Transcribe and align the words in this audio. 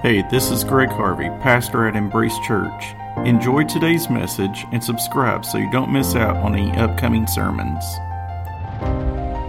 Hey, 0.00 0.22
this 0.30 0.52
is 0.52 0.62
Greg 0.62 0.90
Harvey, 0.90 1.28
pastor 1.42 1.88
at 1.88 1.96
Embrace 1.96 2.38
Church. 2.46 2.94
Enjoy 3.26 3.64
today's 3.64 4.08
message 4.08 4.64
and 4.70 4.82
subscribe 4.82 5.44
so 5.44 5.58
you 5.58 5.68
don't 5.72 5.92
miss 5.92 6.14
out 6.14 6.36
on 6.36 6.54
any 6.54 6.70
upcoming 6.78 7.26
sermons. 7.26 7.84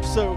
So 0.04 0.34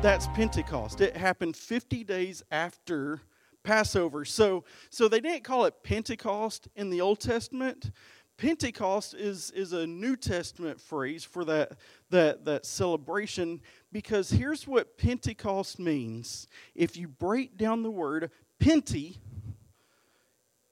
that's 0.00 0.28
Pentecost. 0.28 1.00
It 1.00 1.16
happened 1.16 1.56
50 1.56 2.04
days 2.04 2.44
after 2.52 3.20
Passover. 3.64 4.24
So 4.24 4.62
so 4.90 5.08
they 5.08 5.18
didn't 5.18 5.42
call 5.42 5.64
it 5.64 5.74
Pentecost 5.82 6.68
in 6.76 6.90
the 6.90 7.00
Old 7.00 7.18
Testament. 7.18 7.90
Pentecost 8.36 9.14
is, 9.14 9.50
is 9.52 9.72
a 9.72 9.86
New 9.86 10.14
Testament 10.14 10.78
phrase 10.78 11.24
for 11.24 11.44
that, 11.46 11.72
that, 12.10 12.44
that 12.44 12.66
celebration 12.66 13.62
because 13.92 14.28
here's 14.28 14.66
what 14.68 14.98
Pentecost 14.98 15.78
means. 15.78 16.46
If 16.74 16.98
you 16.98 17.08
break 17.08 17.56
down 17.56 17.82
the 17.82 17.90
word, 17.90 18.30
Penti 18.60 19.16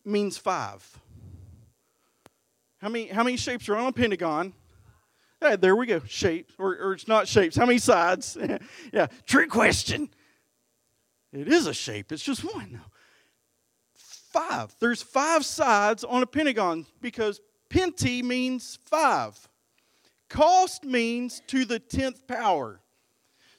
means 0.04 0.36
five. 0.36 1.00
How 2.78 2.88
many, 2.88 3.06
how 3.06 3.22
many 3.22 3.36
shapes 3.36 3.68
are 3.68 3.76
on 3.76 3.86
a 3.86 3.92
pentagon? 3.92 4.52
Hey, 5.40 5.56
there 5.56 5.76
we 5.76 5.86
go. 5.86 6.00
Shapes, 6.06 6.54
or, 6.58 6.76
or 6.76 6.92
it's 6.92 7.08
not 7.08 7.28
shapes. 7.28 7.56
How 7.56 7.66
many 7.66 7.78
sides? 7.78 8.36
yeah, 8.92 9.06
trick 9.26 9.50
question. 9.50 10.10
It 11.32 11.48
is 11.48 11.66
a 11.66 11.74
shape, 11.74 12.12
it's 12.12 12.22
just 12.22 12.44
one. 12.44 12.80
Five. 13.94 14.74
There's 14.80 15.02
five 15.02 15.44
sides 15.44 16.04
on 16.04 16.22
a 16.22 16.26
pentagon 16.26 16.86
because 17.00 17.40
penti 17.70 18.22
means 18.22 18.78
five. 18.84 19.48
Cost 20.28 20.84
means 20.84 21.42
to 21.48 21.64
the 21.64 21.78
tenth 21.78 22.26
power. 22.26 22.80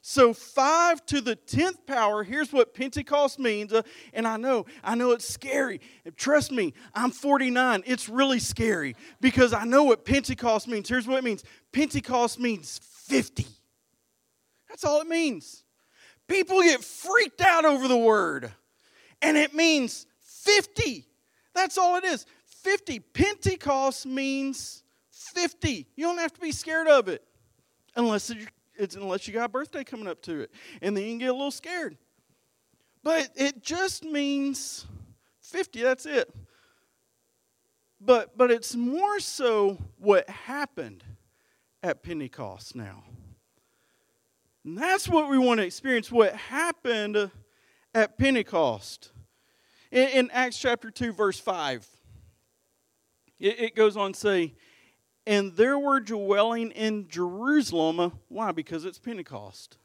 So, 0.07 0.35
five 0.35 1.03
to 1.07 1.19
the 1.19 1.35
tenth 1.35 1.87
power, 1.87 2.23
here's 2.23 2.53
what 2.53 2.75
Pentecost 2.75 3.39
means. 3.39 3.73
Uh, 3.73 3.81
and 4.13 4.27
I 4.27 4.37
know, 4.37 4.67
I 4.83 4.93
know 4.93 5.13
it's 5.13 5.27
scary. 5.27 5.81
Trust 6.15 6.51
me, 6.51 6.75
I'm 6.93 7.09
49. 7.09 7.81
It's 7.87 8.07
really 8.07 8.37
scary 8.37 8.95
because 9.19 9.51
I 9.51 9.63
know 9.63 9.83
what 9.83 10.05
Pentecost 10.05 10.67
means. 10.67 10.87
Here's 10.87 11.07
what 11.07 11.17
it 11.17 11.23
means 11.23 11.43
Pentecost 11.71 12.39
means 12.39 12.79
50. 13.07 13.47
That's 14.69 14.85
all 14.85 15.01
it 15.01 15.07
means. 15.07 15.63
People 16.27 16.61
get 16.61 16.83
freaked 16.83 17.41
out 17.41 17.65
over 17.65 17.87
the 17.87 17.97
word, 17.97 18.51
and 19.23 19.35
it 19.35 19.55
means 19.55 20.05
50. 20.21 21.03
That's 21.55 21.79
all 21.79 21.95
it 21.95 22.03
is. 22.03 22.27
50. 22.61 22.99
Pentecost 22.99 24.05
means 24.05 24.83
50. 25.09 25.87
You 25.95 26.05
don't 26.05 26.19
have 26.19 26.33
to 26.33 26.41
be 26.41 26.51
scared 26.51 26.87
of 26.89 27.07
it 27.07 27.23
unless 27.95 28.29
it's 28.77 28.95
unless 28.95 29.27
you 29.27 29.33
got 29.33 29.45
a 29.45 29.49
birthday 29.49 29.83
coming 29.83 30.07
up 30.07 30.21
to 30.23 30.41
it. 30.41 30.51
And 30.81 30.95
then 30.95 31.03
you 31.03 31.11
can 31.11 31.19
get 31.19 31.29
a 31.29 31.33
little 31.33 31.51
scared. 31.51 31.97
But 33.03 33.29
it 33.35 33.63
just 33.63 34.03
means 34.03 34.85
50, 35.41 35.81
that's 35.83 36.05
it. 36.05 36.33
But 38.01 38.37
but 38.37 38.51
it's 38.51 38.75
more 38.75 39.19
so 39.19 39.77
what 39.97 40.29
happened 40.29 41.03
at 41.81 42.03
Pentecost 42.03 42.75
now. 42.75 43.03
And 44.63 44.77
that's 44.77 45.07
what 45.07 45.29
we 45.29 45.37
want 45.37 45.59
to 45.59 45.65
experience, 45.65 46.11
what 46.11 46.35
happened 46.35 47.29
at 47.93 48.17
Pentecost. 48.17 49.11
In, 49.91 50.09
in 50.09 50.31
Acts 50.31 50.57
chapter 50.57 50.89
2, 50.89 51.13
verse 51.13 51.39
5, 51.39 51.87
it, 53.39 53.59
it 53.59 53.75
goes 53.75 53.95
on 53.95 54.13
to 54.13 54.19
say, 54.19 54.55
and 55.27 55.53
there 55.53 55.79
were 55.79 55.99
dwelling 55.99 56.71
in 56.71 57.07
Jerusalem. 57.07 58.19
Why? 58.27 58.51
Because 58.51 58.85
it's 58.85 58.99
Pentecost. 58.99 59.77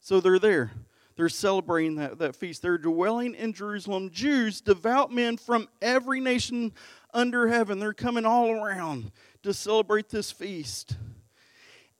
So 0.00 0.20
they're 0.20 0.38
there. 0.38 0.72
They're 1.16 1.28
celebrating 1.28 1.96
that, 1.96 2.18
that 2.18 2.36
feast. 2.36 2.62
They're 2.62 2.78
dwelling 2.78 3.34
in 3.34 3.52
Jerusalem. 3.52 4.10
Jews, 4.10 4.60
devout 4.60 5.12
men 5.12 5.36
from 5.36 5.68
every 5.82 6.20
nation 6.20 6.72
under 7.12 7.48
heaven. 7.48 7.78
They're 7.80 7.92
coming 7.92 8.24
all 8.24 8.50
around 8.50 9.10
to 9.42 9.52
celebrate 9.52 10.08
this 10.08 10.30
feast. 10.30 10.96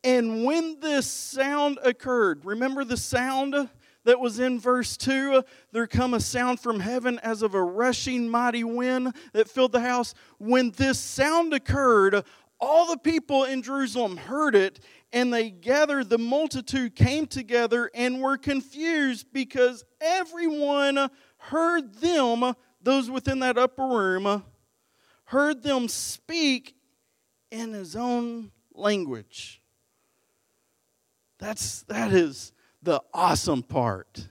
And 0.05 0.45
when 0.45 0.79
this 0.81 1.11
sound 1.11 1.79
occurred, 1.83 2.45
remember 2.45 2.85
the 2.85 2.97
sound 2.97 3.69
that 4.05 4.21
was 4.21 4.39
in 4.39 4.61
verse 4.61 4.97
2 4.97 5.43
there 5.73 5.87
come 5.87 6.15
a 6.15 6.21
sound 6.21 6.61
from 6.61 6.81
heaven 6.81 7.19
as 7.23 7.43
of 7.43 7.55
a 7.55 7.63
rushing 7.63 8.29
mighty 8.29 8.65
wind 8.65 9.15
that 9.33 9.51
filled 9.51 9.73
the 9.73 9.81
house 9.81 10.15
when 10.39 10.71
this 10.71 10.99
sound 10.99 11.53
occurred 11.53 12.25
all 12.61 12.91
the 12.91 12.99
people 12.99 13.45
in 13.45 13.63
Jerusalem 13.63 14.17
heard 14.17 14.55
it, 14.55 14.81
and 15.13 15.33
they 15.33 15.51
gathered, 15.51 16.09
the 16.09 16.19
multitude 16.19 16.95
came 16.95 17.27
together 17.27 17.91
and 17.95 18.21
were 18.21 18.37
confused 18.37 19.27
because 19.33 19.85
everyone 20.01 21.09
heard 21.39 21.95
them, 21.95 22.55
those 22.83 23.11
within 23.11 23.41
that 23.41 23.59
upper 23.59 23.87
room, 23.87 24.45
heard 25.25 25.63
them 25.63 25.89
speak 25.89 26.75
in 27.51 27.73
his 27.73 27.97
own 27.97 28.51
language. 28.75 29.63
That's 31.39 31.83
that 31.83 32.13
is 32.13 32.53
the 32.83 33.03
awesome 33.15 33.63
part 33.63 34.29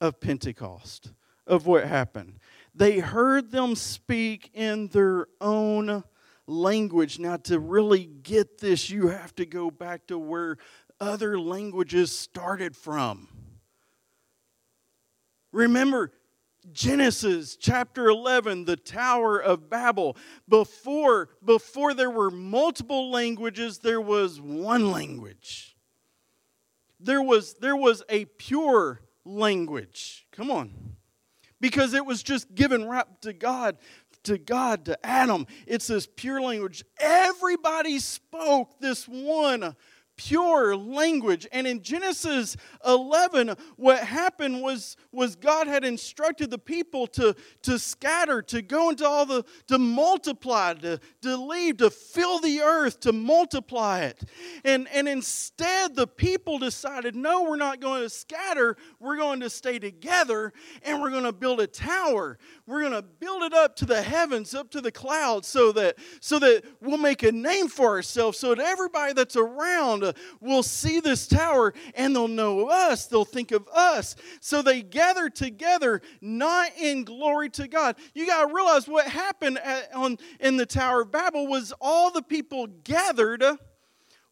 of 0.00 0.20
Pentecost, 0.20 1.12
of 1.46 1.66
what 1.66 1.84
happened. 1.84 2.38
They 2.74 2.98
heard 3.00 3.50
them 3.50 3.74
speak 3.74 4.50
in 4.54 4.88
their 4.88 5.26
own 5.40 6.04
language. 6.48 7.18
Now, 7.18 7.36
to 7.36 7.58
really 7.58 8.06
get 8.06 8.58
this, 8.58 8.90
you 8.90 9.08
have 9.08 9.34
to 9.36 9.46
go 9.46 9.70
back 9.70 10.06
to 10.08 10.18
where 10.18 10.56
other 11.00 11.38
languages 11.38 12.16
started 12.16 12.74
from. 12.74 13.28
Remember, 15.52 16.12
Genesis 16.72 17.56
chapter 17.56 18.08
11, 18.08 18.64
the 18.64 18.76
Tower 18.76 19.38
of 19.38 19.70
Babel. 19.70 20.16
Before, 20.48 21.28
before 21.44 21.94
there 21.94 22.10
were 22.10 22.30
multiple 22.30 23.10
languages, 23.10 23.78
there 23.78 24.00
was 24.00 24.40
one 24.40 24.90
language. 24.90 25.76
There 27.00 27.22
was, 27.22 27.54
there 27.54 27.76
was 27.76 28.02
a 28.08 28.24
pure 28.24 29.00
language. 29.24 30.26
Come 30.32 30.50
on. 30.50 30.96
Because 31.60 31.94
it 31.94 32.04
was 32.04 32.22
just 32.22 32.54
given 32.54 32.84
right 32.84 33.06
to 33.22 33.32
God 33.32 33.78
to 34.28 34.38
God, 34.38 34.84
to 34.86 35.06
Adam. 35.06 35.46
It's 35.66 35.88
this 35.88 36.06
pure 36.06 36.40
language. 36.40 36.84
Everybody 36.98 37.98
spoke 37.98 38.78
this 38.80 39.06
one 39.06 39.74
pure 40.18 40.76
language. 40.76 41.46
And 41.50 41.66
in 41.66 41.82
Genesis 41.82 42.56
11, 42.84 43.54
what 43.76 44.00
happened 44.00 44.60
was, 44.60 44.96
was 45.12 45.36
God 45.36 45.66
had 45.66 45.84
instructed 45.84 46.50
the 46.50 46.58
people 46.58 47.06
to, 47.06 47.34
to 47.62 47.78
scatter, 47.78 48.42
to 48.42 48.60
go 48.60 48.90
into 48.90 49.06
all 49.06 49.24
the, 49.24 49.44
to 49.68 49.78
multiply, 49.78 50.74
to, 50.74 51.00
to 51.22 51.36
leave, 51.36 51.78
to 51.78 51.88
fill 51.88 52.40
the 52.40 52.60
earth, 52.60 53.00
to 53.00 53.12
multiply 53.12 54.00
it. 54.00 54.24
And, 54.64 54.88
and 54.92 55.08
instead, 55.08 55.94
the 55.94 56.06
people 56.06 56.58
decided, 56.58 57.14
no, 57.14 57.44
we're 57.44 57.56
not 57.56 57.80
going 57.80 58.02
to 58.02 58.10
scatter. 58.10 58.76
We're 59.00 59.16
going 59.16 59.40
to 59.40 59.48
stay 59.48 59.78
together 59.78 60.52
and 60.82 61.00
we're 61.00 61.10
going 61.10 61.24
to 61.24 61.32
build 61.32 61.60
a 61.60 61.66
tower. 61.66 62.38
We're 62.66 62.80
going 62.80 62.92
to 62.92 63.02
build 63.02 63.44
it 63.44 63.54
up 63.54 63.76
to 63.76 63.86
the 63.86 64.02
heavens, 64.02 64.54
up 64.54 64.70
to 64.72 64.80
the 64.80 64.92
clouds, 64.92 65.46
so 65.46 65.70
that, 65.72 65.96
so 66.20 66.40
that 66.40 66.64
we'll 66.80 66.98
make 66.98 67.22
a 67.22 67.30
name 67.30 67.68
for 67.68 67.86
ourselves, 67.86 68.38
so 68.38 68.54
that 68.54 68.64
everybody 68.64 69.12
that's 69.12 69.36
around 69.36 70.07
will 70.40 70.62
see 70.62 71.00
this 71.00 71.26
tower 71.26 71.74
and 71.94 72.14
they'll 72.14 72.28
know 72.28 72.68
us. 72.68 73.06
They'll 73.06 73.24
think 73.24 73.52
of 73.52 73.68
us. 73.68 74.16
So 74.40 74.62
they 74.62 74.82
gather 74.82 75.28
together, 75.28 76.02
not 76.20 76.70
in 76.78 77.04
glory 77.04 77.50
to 77.50 77.68
God. 77.68 77.96
You 78.14 78.26
got 78.26 78.48
to 78.48 78.54
realize 78.54 78.88
what 78.88 79.06
happened 79.06 79.58
at, 79.58 79.94
on, 79.94 80.18
in 80.40 80.56
the 80.56 80.66
Tower 80.66 81.02
of 81.02 81.12
Babel 81.12 81.46
was 81.46 81.72
all 81.80 82.10
the 82.10 82.22
people 82.22 82.66
gathered 82.84 83.44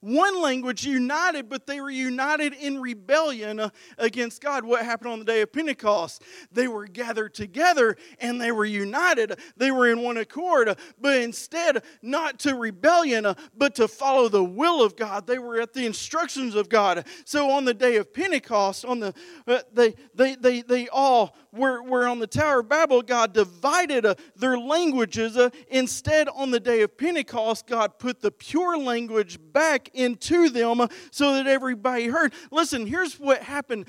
one 0.01 0.41
language 0.41 0.85
united, 0.85 1.49
but 1.49 1.67
they 1.67 1.81
were 1.81 1.91
united 1.91 2.53
in 2.53 2.81
rebellion 2.81 3.59
uh, 3.59 3.71
against 3.99 4.43
God. 4.43 4.65
What 4.65 4.85
happened 4.85 5.11
on 5.11 5.19
the 5.19 5.25
day 5.25 5.41
of 5.41 5.53
Pentecost? 5.53 6.23
They 6.53 6.69
were 6.69 6.87
gathered 6.87 7.35
together 7.35 7.97
and 8.21 8.41
they 8.41 8.53
were 8.53 8.65
united. 8.65 9.39
They 9.57 9.71
were 9.71 9.91
in 9.91 10.03
one 10.03 10.19
accord, 10.19 10.77
but 11.01 11.21
instead, 11.23 11.83
not 12.03 12.39
to 12.41 12.55
rebellion, 12.55 13.27
uh, 13.27 13.35
but 13.57 13.75
to 13.77 13.89
follow 13.89 14.29
the 14.29 14.45
will 14.45 14.83
of 14.83 14.97
God. 14.97 15.27
They 15.27 15.39
were 15.39 15.61
at 15.61 15.73
the 15.73 15.87
instructions 15.87 16.55
of 16.55 16.69
God. 16.69 17.07
So 17.25 17.51
on 17.51 17.65
the 17.65 17.75
day 17.75 17.97
of 17.97 18.13
Pentecost, 18.13 18.85
on 18.85 19.01
the 19.01 19.15
uh, 19.47 19.61
they, 19.73 19.95
they, 20.15 20.35
they, 20.35 20.63
they 20.63 20.89
all 20.89 21.37
were, 21.53 21.83
were 21.83 22.07
on 22.07 22.19
the 22.19 22.27
Tower 22.27 22.61
of 22.61 22.69
Babel. 22.69 23.03
God 23.03 23.33
divided 23.33 24.05
uh, 24.05 24.15
their 24.37 24.59
languages. 24.59 25.37
Uh, 25.37 25.51
instead, 25.69 26.29
on 26.29 26.51
the 26.51 26.61
day 26.61 26.83
of 26.83 26.97
Pentecost, 26.97 27.67
God 27.67 27.99
put 27.99 28.21
the 28.21 28.31
pure 28.31 28.79
language 28.79 29.39
back 29.53 29.86
into 29.95 30.49
them 30.49 30.87
so 31.11 31.35
that 31.35 31.47
everybody 31.47 32.07
heard. 32.07 32.33
Listen, 32.51 32.87
here's 32.87 33.19
what 33.19 33.43
happened 33.43 33.87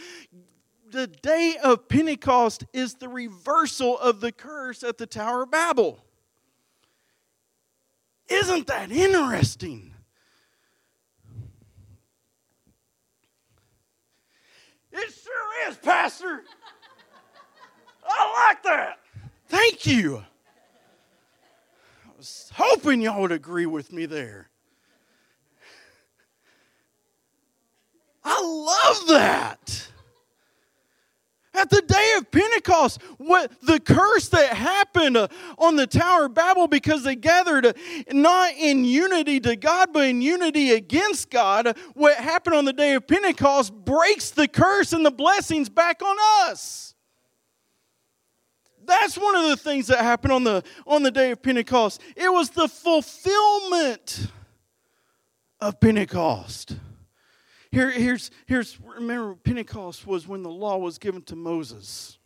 the 0.92 1.08
day 1.08 1.58
of 1.64 1.88
Pentecost 1.88 2.64
is 2.74 2.96
the 2.96 3.10
reversal 3.10 3.98
of 4.00 4.22
the 4.22 4.32
curse 4.32 4.84
at 4.84 4.98
the 4.98 5.06
Tower 5.06 5.44
of 5.44 5.52
Babel. 5.52 6.04
Isn't 8.30 8.68
that 8.68 8.92
interesting? 8.92 9.94
It 14.92 15.14
sure 15.14 15.70
is, 15.70 15.78
Pastor. 15.78 16.44
I 18.10 18.48
like 18.50 18.64
that. 18.64 19.00
Thank 19.48 19.86
you. 19.86 20.24
I 22.06 22.10
was 22.18 22.52
hoping 22.56 23.02
y'all 23.02 23.22
would 23.22 23.32
agree 23.32 23.66
with 23.66 23.92
me 23.92 24.06
there. 24.06 24.50
I 28.30 28.42
love 28.42 29.08
that. 29.08 29.88
At 31.54 31.70
the 31.70 31.82
day 31.82 32.14
of 32.18 32.30
Pentecost, 32.30 33.02
what 33.18 33.52
the 33.64 33.80
curse 33.80 34.30
that 34.30 34.54
happened 34.54 35.18
uh, 35.18 35.28
on 35.58 35.76
the 35.76 35.88
Tower 35.88 36.26
of 36.26 36.34
Babel 36.34 36.68
because 36.68 37.04
they 37.04 37.16
gathered 37.16 37.66
uh, 37.66 37.74
not 38.12 38.52
in 38.56 38.84
unity 38.86 39.40
to 39.40 39.56
God, 39.56 39.90
but 39.92 40.06
in 40.06 40.22
unity 40.22 40.74
against 40.74 41.32
God, 41.32 41.76
what 41.94 42.18
happened 42.18 42.56
on 42.56 42.66
the 42.66 42.74
day 42.74 42.94
of 42.94 43.08
Pentecost 43.08 43.74
breaks 43.74 44.30
the 44.30 44.48
curse 44.48 44.94
and 44.94 45.06
the 45.06 45.12
blessings 45.12 45.70
back 45.70 46.04
on 46.04 46.18
us. 46.50 46.94
That's 48.86 49.18
one 49.18 49.36
of 49.36 49.50
the 49.50 49.58
things 49.58 49.88
that 49.88 50.00
happened 50.00 50.34
on 50.34 50.44
the, 50.44 50.64
on 50.86 51.02
the 51.02 51.12
day 51.12 51.32
of 51.32 51.42
Pentecost. 51.42 52.02
It 52.16 52.32
was 52.32 52.52
the 52.52 52.68
fulfillment 52.68 54.28
of 55.60 55.80
Pentecost. 55.80 56.76
Here, 57.78 57.92
here's, 57.92 58.32
here's, 58.48 58.80
remember, 58.82 59.36
Pentecost 59.36 60.08
was 60.08 60.28
when 60.28 60.42
the 60.42 60.50
law 60.50 60.80
was 60.80 60.98
given 60.98 61.22
to 61.26 61.36
Moses. 61.36 62.18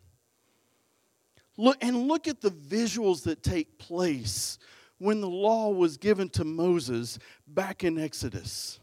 Look, 1.58 1.76
and 1.82 2.08
look 2.08 2.30
at 2.30 2.40
the 2.40 2.52
visuals 2.52 3.24
that 3.24 3.44
take 3.44 3.78
place 3.78 4.60
when 4.98 5.20
the 5.20 5.28
law 5.28 5.70
was 5.72 5.98
given 5.98 6.30
to 6.30 6.46
Moses 6.46 7.20
back 7.48 7.84
in 7.84 8.00
Exodus. 8.00 8.80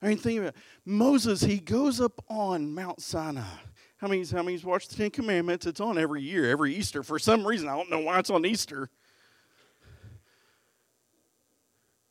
I 0.00 0.06
mean, 0.06 0.18
think 0.18 0.38
about 0.38 0.54
it. 0.54 0.60
Moses, 0.84 1.40
he 1.40 1.58
goes 1.58 2.00
up 2.00 2.24
on 2.28 2.72
Mount 2.72 3.02
Sinai. 3.02 3.42
How 3.96 4.06
many, 4.06 4.24
how 4.24 4.44
many's 4.44 4.64
watched 4.64 4.90
the 4.90 4.96
Ten 4.96 5.10
Commandments? 5.10 5.66
It's 5.66 5.80
on 5.80 5.98
every 5.98 6.22
year, 6.22 6.48
every 6.48 6.72
Easter. 6.72 7.02
For 7.02 7.18
some 7.18 7.44
reason, 7.44 7.68
I 7.68 7.74
don't 7.74 7.90
know 7.90 7.98
why 7.98 8.20
it's 8.20 8.30
on 8.30 8.46
Easter. 8.46 8.90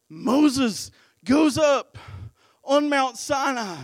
Moses 0.10 0.92
goes 1.24 1.58
up 1.58 1.98
on 2.63 2.89
Mount 2.89 3.17
Sinai. 3.17 3.77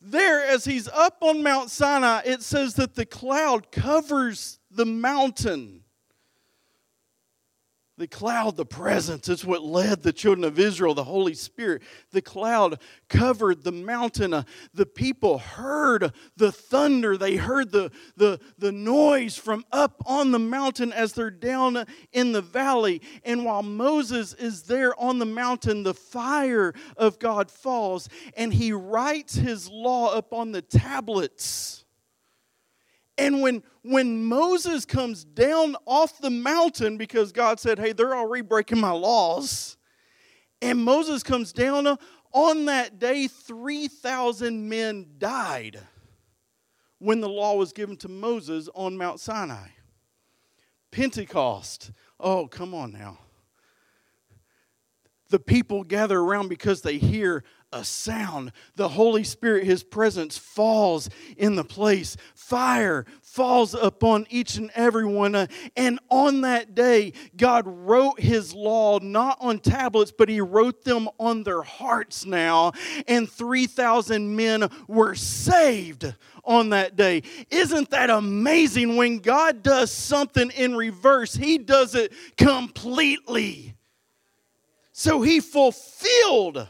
There, 0.00 0.44
as 0.44 0.64
he's 0.64 0.88
up 0.88 1.18
on 1.22 1.42
Mount 1.42 1.70
Sinai, 1.70 2.22
it 2.26 2.42
says 2.42 2.74
that 2.74 2.94
the 2.94 3.06
cloud 3.06 3.72
covers 3.72 4.58
the 4.70 4.84
mountain. 4.84 5.83
The 7.96 8.08
cloud, 8.08 8.56
the 8.56 8.66
presence, 8.66 9.28
it's 9.28 9.44
what 9.44 9.62
led 9.62 10.02
the 10.02 10.12
children 10.12 10.42
of 10.42 10.58
Israel, 10.58 10.94
the 10.94 11.04
Holy 11.04 11.34
Spirit. 11.34 11.82
The 12.10 12.22
cloud 12.22 12.80
covered 13.08 13.62
the 13.62 13.70
mountain. 13.70 14.34
Uh, 14.34 14.42
the 14.72 14.84
people 14.84 15.38
heard 15.38 16.12
the 16.36 16.50
thunder. 16.50 17.16
They 17.16 17.36
heard 17.36 17.70
the, 17.70 17.92
the, 18.16 18.40
the 18.58 18.72
noise 18.72 19.36
from 19.36 19.64
up 19.70 20.02
on 20.06 20.32
the 20.32 20.40
mountain 20.40 20.92
as 20.92 21.12
they're 21.12 21.30
down 21.30 21.84
in 22.12 22.32
the 22.32 22.42
valley. 22.42 23.00
And 23.24 23.44
while 23.44 23.62
Moses 23.62 24.34
is 24.34 24.64
there 24.64 24.98
on 25.00 25.20
the 25.20 25.24
mountain, 25.24 25.84
the 25.84 25.94
fire 25.94 26.74
of 26.96 27.20
God 27.20 27.48
falls 27.48 28.08
and 28.36 28.52
he 28.52 28.72
writes 28.72 29.36
his 29.36 29.70
law 29.70 30.16
upon 30.16 30.50
the 30.50 30.62
tablets. 30.62 31.83
And 33.16 33.40
when, 33.40 33.62
when 33.82 34.24
Moses 34.24 34.84
comes 34.84 35.24
down 35.24 35.76
off 35.86 36.18
the 36.18 36.30
mountain, 36.30 36.96
because 36.96 37.32
God 37.32 37.60
said, 37.60 37.78
hey, 37.78 37.92
they're 37.92 38.16
already 38.16 38.42
breaking 38.42 38.80
my 38.80 38.90
laws, 38.90 39.76
and 40.60 40.82
Moses 40.82 41.22
comes 41.22 41.52
down 41.52 41.86
uh, 41.86 41.96
on 42.32 42.64
that 42.64 42.98
day, 42.98 43.28
3,000 43.28 44.68
men 44.68 45.06
died 45.18 45.78
when 46.98 47.20
the 47.20 47.28
law 47.28 47.54
was 47.54 47.72
given 47.72 47.96
to 47.98 48.08
Moses 48.08 48.68
on 48.74 48.96
Mount 48.96 49.20
Sinai. 49.20 49.68
Pentecost. 50.90 51.92
Oh, 52.18 52.46
come 52.46 52.74
on 52.74 52.92
now. 52.92 53.18
The 55.28 55.38
people 55.38 55.84
gather 55.84 56.18
around 56.18 56.48
because 56.48 56.82
they 56.82 56.98
hear 56.98 57.44
a 57.74 57.84
sound. 57.84 58.52
The 58.76 58.88
Holy 58.88 59.24
Spirit, 59.24 59.64
His 59.64 59.82
presence 59.82 60.38
falls 60.38 61.10
in 61.36 61.56
the 61.56 61.64
place. 61.64 62.16
Fire 62.34 63.04
falls 63.20 63.74
upon 63.74 64.26
each 64.30 64.56
and 64.56 64.70
every 64.76 65.04
one. 65.04 65.34
Uh, 65.34 65.46
and 65.76 65.98
on 66.08 66.42
that 66.42 66.74
day, 66.74 67.12
God 67.36 67.64
wrote 67.66 68.20
His 68.20 68.54
law 68.54 69.00
not 69.00 69.38
on 69.40 69.58
tablets, 69.58 70.12
but 70.16 70.28
He 70.28 70.40
wrote 70.40 70.84
them 70.84 71.08
on 71.18 71.42
their 71.42 71.62
hearts 71.62 72.24
now. 72.24 72.72
And 73.08 73.28
3,000 73.28 74.34
men 74.34 74.70
were 74.86 75.16
saved 75.16 76.14
on 76.44 76.70
that 76.70 76.94
day. 76.94 77.22
Isn't 77.50 77.90
that 77.90 78.08
amazing? 78.08 78.96
When 78.96 79.18
God 79.18 79.62
does 79.64 79.90
something 79.90 80.50
in 80.50 80.76
reverse, 80.76 81.34
He 81.34 81.58
does 81.58 81.96
it 81.96 82.12
completely. 82.36 83.74
So 84.92 85.22
He 85.22 85.40
fulfilled 85.40 86.68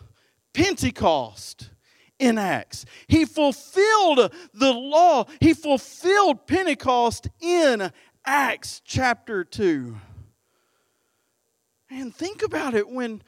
Pentecost 0.55 1.71
in 2.19 2.39
Acts. 2.39 2.87
He 3.07 3.27
fulfilled 3.27 4.33
the 4.55 4.73
law, 4.73 5.27
he 5.41 5.53
fulfilled 5.53 6.47
Pentecost 6.47 7.29
in 7.41 7.93
Acts 8.25 8.81
chapter 8.85 9.45
2. 9.45 9.97
And 11.91 12.15
think 12.15 12.43
about 12.43 12.75
it 12.75 12.89
when 12.89 13.23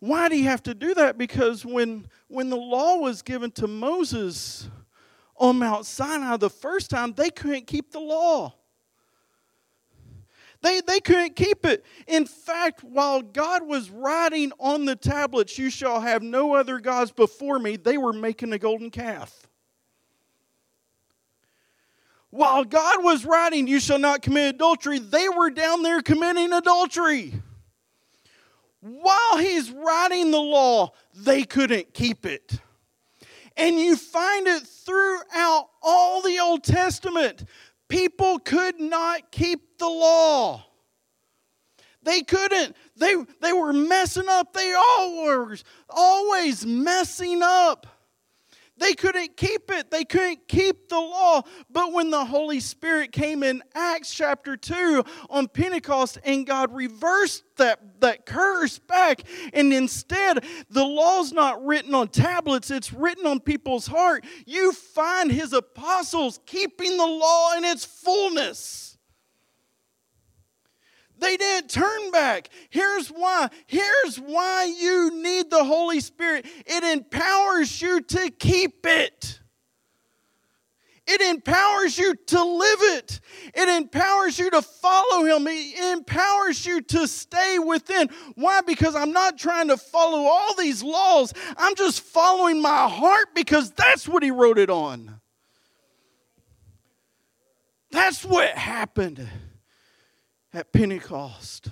why 0.00 0.28
do 0.28 0.36
you 0.36 0.44
have 0.44 0.64
to 0.64 0.74
do 0.74 0.94
that? 0.94 1.16
Because 1.16 1.64
when 1.64 2.08
when 2.26 2.50
the 2.50 2.56
law 2.56 2.96
was 2.96 3.22
given 3.22 3.52
to 3.52 3.68
Moses 3.68 4.68
on 5.36 5.58
Mount 5.58 5.86
Sinai 5.86 6.36
the 6.36 6.50
first 6.50 6.90
time, 6.90 7.12
they 7.12 7.30
couldn't 7.30 7.66
keep 7.66 7.92
the 7.92 8.00
law. 8.00 8.54
They, 10.62 10.80
they 10.80 11.00
couldn't 11.00 11.34
keep 11.34 11.66
it. 11.66 11.84
In 12.06 12.24
fact, 12.24 12.84
while 12.84 13.20
God 13.20 13.66
was 13.66 13.90
writing 13.90 14.52
on 14.60 14.84
the 14.84 14.94
tablets, 14.94 15.58
You 15.58 15.70
shall 15.70 16.00
have 16.00 16.22
no 16.22 16.54
other 16.54 16.78
gods 16.78 17.10
before 17.10 17.58
me, 17.58 17.76
they 17.76 17.98
were 17.98 18.12
making 18.12 18.52
a 18.52 18.58
golden 18.58 18.90
calf. 18.90 19.48
While 22.30 22.64
God 22.64 23.02
was 23.02 23.24
writing, 23.24 23.66
You 23.66 23.80
shall 23.80 23.98
not 23.98 24.22
commit 24.22 24.54
adultery, 24.54 25.00
they 25.00 25.28
were 25.28 25.50
down 25.50 25.82
there 25.82 26.00
committing 26.00 26.52
adultery. 26.52 27.34
While 28.80 29.38
He's 29.38 29.70
writing 29.70 30.30
the 30.30 30.40
law, 30.40 30.92
they 31.14 31.42
couldn't 31.42 31.92
keep 31.92 32.24
it. 32.24 32.60
And 33.56 33.76
you 33.76 33.96
find 33.96 34.46
it 34.46 34.62
throughout 34.62 35.68
all 35.82 36.22
the 36.22 36.38
Old 36.38 36.64
Testament. 36.64 37.44
People 37.92 38.38
could 38.38 38.80
not 38.80 39.30
keep 39.30 39.76
the 39.76 39.86
law. 39.86 40.64
They 42.02 42.22
couldn't. 42.22 42.74
They, 42.96 43.14
they 43.42 43.52
were 43.52 43.74
messing 43.74 44.30
up. 44.30 44.54
They 44.54 44.72
all 44.72 45.24
were 45.24 45.58
always 45.90 46.64
messing 46.64 47.42
up. 47.42 47.86
They 48.82 48.94
couldn't 48.94 49.36
keep 49.36 49.70
it. 49.70 49.92
They 49.92 50.04
couldn't 50.04 50.48
keep 50.48 50.88
the 50.88 50.98
law. 50.98 51.42
But 51.70 51.92
when 51.92 52.10
the 52.10 52.24
Holy 52.24 52.58
Spirit 52.58 53.12
came 53.12 53.44
in 53.44 53.62
Acts 53.76 54.12
chapter 54.12 54.56
2 54.56 55.04
on 55.30 55.46
Pentecost 55.46 56.18
and 56.24 56.44
God 56.44 56.74
reversed 56.74 57.44
that, 57.58 58.00
that 58.00 58.26
curse 58.26 58.80
back, 58.80 59.22
and 59.52 59.72
instead 59.72 60.44
the 60.68 60.84
law's 60.84 61.32
not 61.32 61.64
written 61.64 61.94
on 61.94 62.08
tablets, 62.08 62.72
it's 62.72 62.92
written 62.92 63.24
on 63.24 63.38
people's 63.38 63.86
heart, 63.86 64.24
you 64.46 64.72
find 64.72 65.30
his 65.30 65.52
apostles 65.52 66.40
keeping 66.44 66.96
the 66.96 67.06
law 67.06 67.54
in 67.56 67.64
its 67.64 67.84
fullness. 67.84 68.91
They 71.22 71.36
didn't 71.36 71.70
turn 71.70 72.10
back. 72.10 72.48
Here's 72.68 73.06
why. 73.06 73.48
Here's 73.66 74.16
why 74.16 74.64
you 74.64 75.22
need 75.22 75.50
the 75.50 75.62
Holy 75.62 76.00
Spirit. 76.00 76.46
It 76.66 76.82
empowers 76.82 77.80
you 77.80 78.00
to 78.00 78.28
keep 78.30 78.84
it. 78.84 79.38
It 81.06 81.20
empowers 81.20 81.96
you 81.96 82.16
to 82.16 82.44
live 82.44 82.78
it. 82.80 83.20
It 83.54 83.68
empowers 83.68 84.36
you 84.36 84.50
to 84.50 84.62
follow 84.62 85.24
Him. 85.24 85.46
It 85.46 85.96
empowers 85.96 86.66
you 86.66 86.80
to 86.80 87.06
stay 87.06 87.60
within. 87.60 88.08
Why? 88.34 88.60
Because 88.60 88.96
I'm 88.96 89.12
not 89.12 89.38
trying 89.38 89.68
to 89.68 89.76
follow 89.76 90.24
all 90.24 90.56
these 90.56 90.82
laws. 90.82 91.32
I'm 91.56 91.76
just 91.76 92.00
following 92.00 92.60
my 92.60 92.88
heart 92.88 93.28
because 93.36 93.70
that's 93.70 94.08
what 94.08 94.24
He 94.24 94.32
wrote 94.32 94.58
it 94.58 94.70
on. 94.70 95.20
That's 97.92 98.24
what 98.24 98.48
happened 98.50 99.28
at 100.52 100.72
Pentecost. 100.72 101.70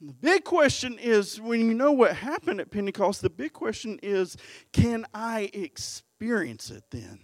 The 0.00 0.12
big 0.12 0.44
question 0.44 0.98
is 0.98 1.40
when 1.40 1.60
you 1.60 1.74
know 1.74 1.92
what 1.92 2.16
happened 2.16 2.60
at 2.60 2.70
Pentecost, 2.70 3.22
the 3.22 3.30
big 3.30 3.52
question 3.52 3.98
is 4.02 4.36
can 4.72 5.06
I 5.14 5.50
experience 5.54 6.70
it 6.70 6.84
then? 6.90 7.20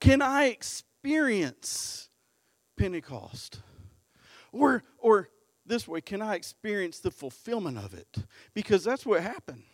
Can 0.00 0.22
I 0.22 0.46
experience 0.46 2.08
Pentecost? 2.76 3.60
Or, 4.52 4.82
or 4.98 5.28
this 5.66 5.86
way, 5.86 6.00
can 6.00 6.20
I 6.20 6.34
experience 6.34 6.98
the 6.98 7.10
fulfillment 7.10 7.78
of 7.78 7.94
it? 7.94 8.16
Because 8.54 8.82
that's 8.82 9.06
what 9.06 9.22
happened. 9.22 9.64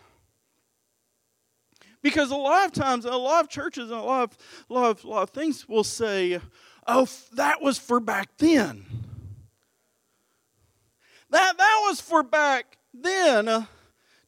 Because 2.07 2.31
a 2.31 2.37
lot 2.37 2.67
of 2.67 2.73
times, 2.73 3.05
a 3.05 3.11
lot 3.11 3.43
of 3.43 3.51
churches 3.51 3.91
and 3.91 3.99
a 3.99 4.03
lot 4.05 4.23
of, 4.31 4.39
a 4.71 4.73
lot 4.73 4.91
of, 4.91 5.05
a 5.05 5.09
lot 5.09 5.23
of 5.25 5.31
things 5.31 5.69
will 5.69 5.83
say, 5.83 6.39
oh, 6.87 7.09
that 7.33 7.61
was 7.61 7.79
for 7.79 7.99
back 7.99 8.29
then. 8.39 8.87
That, 11.31 11.59
that 11.59 11.81
was 11.89 12.01
for 12.01 12.23
back 12.23 12.79
then, 12.95 13.49
uh, 13.49 13.65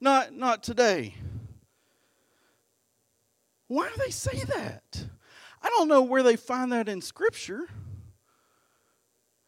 not, 0.01 0.35
not 0.35 0.65
today. 0.65 1.15
Why 3.69 3.87
do 3.87 3.95
they 4.05 4.11
say 4.11 4.43
that? 4.57 5.05
I 5.63 5.69
don't 5.69 5.87
know 5.87 6.03
where 6.03 6.25
they 6.25 6.35
find 6.35 6.73
that 6.73 6.89
in 6.89 7.01
Scripture. 7.01 7.69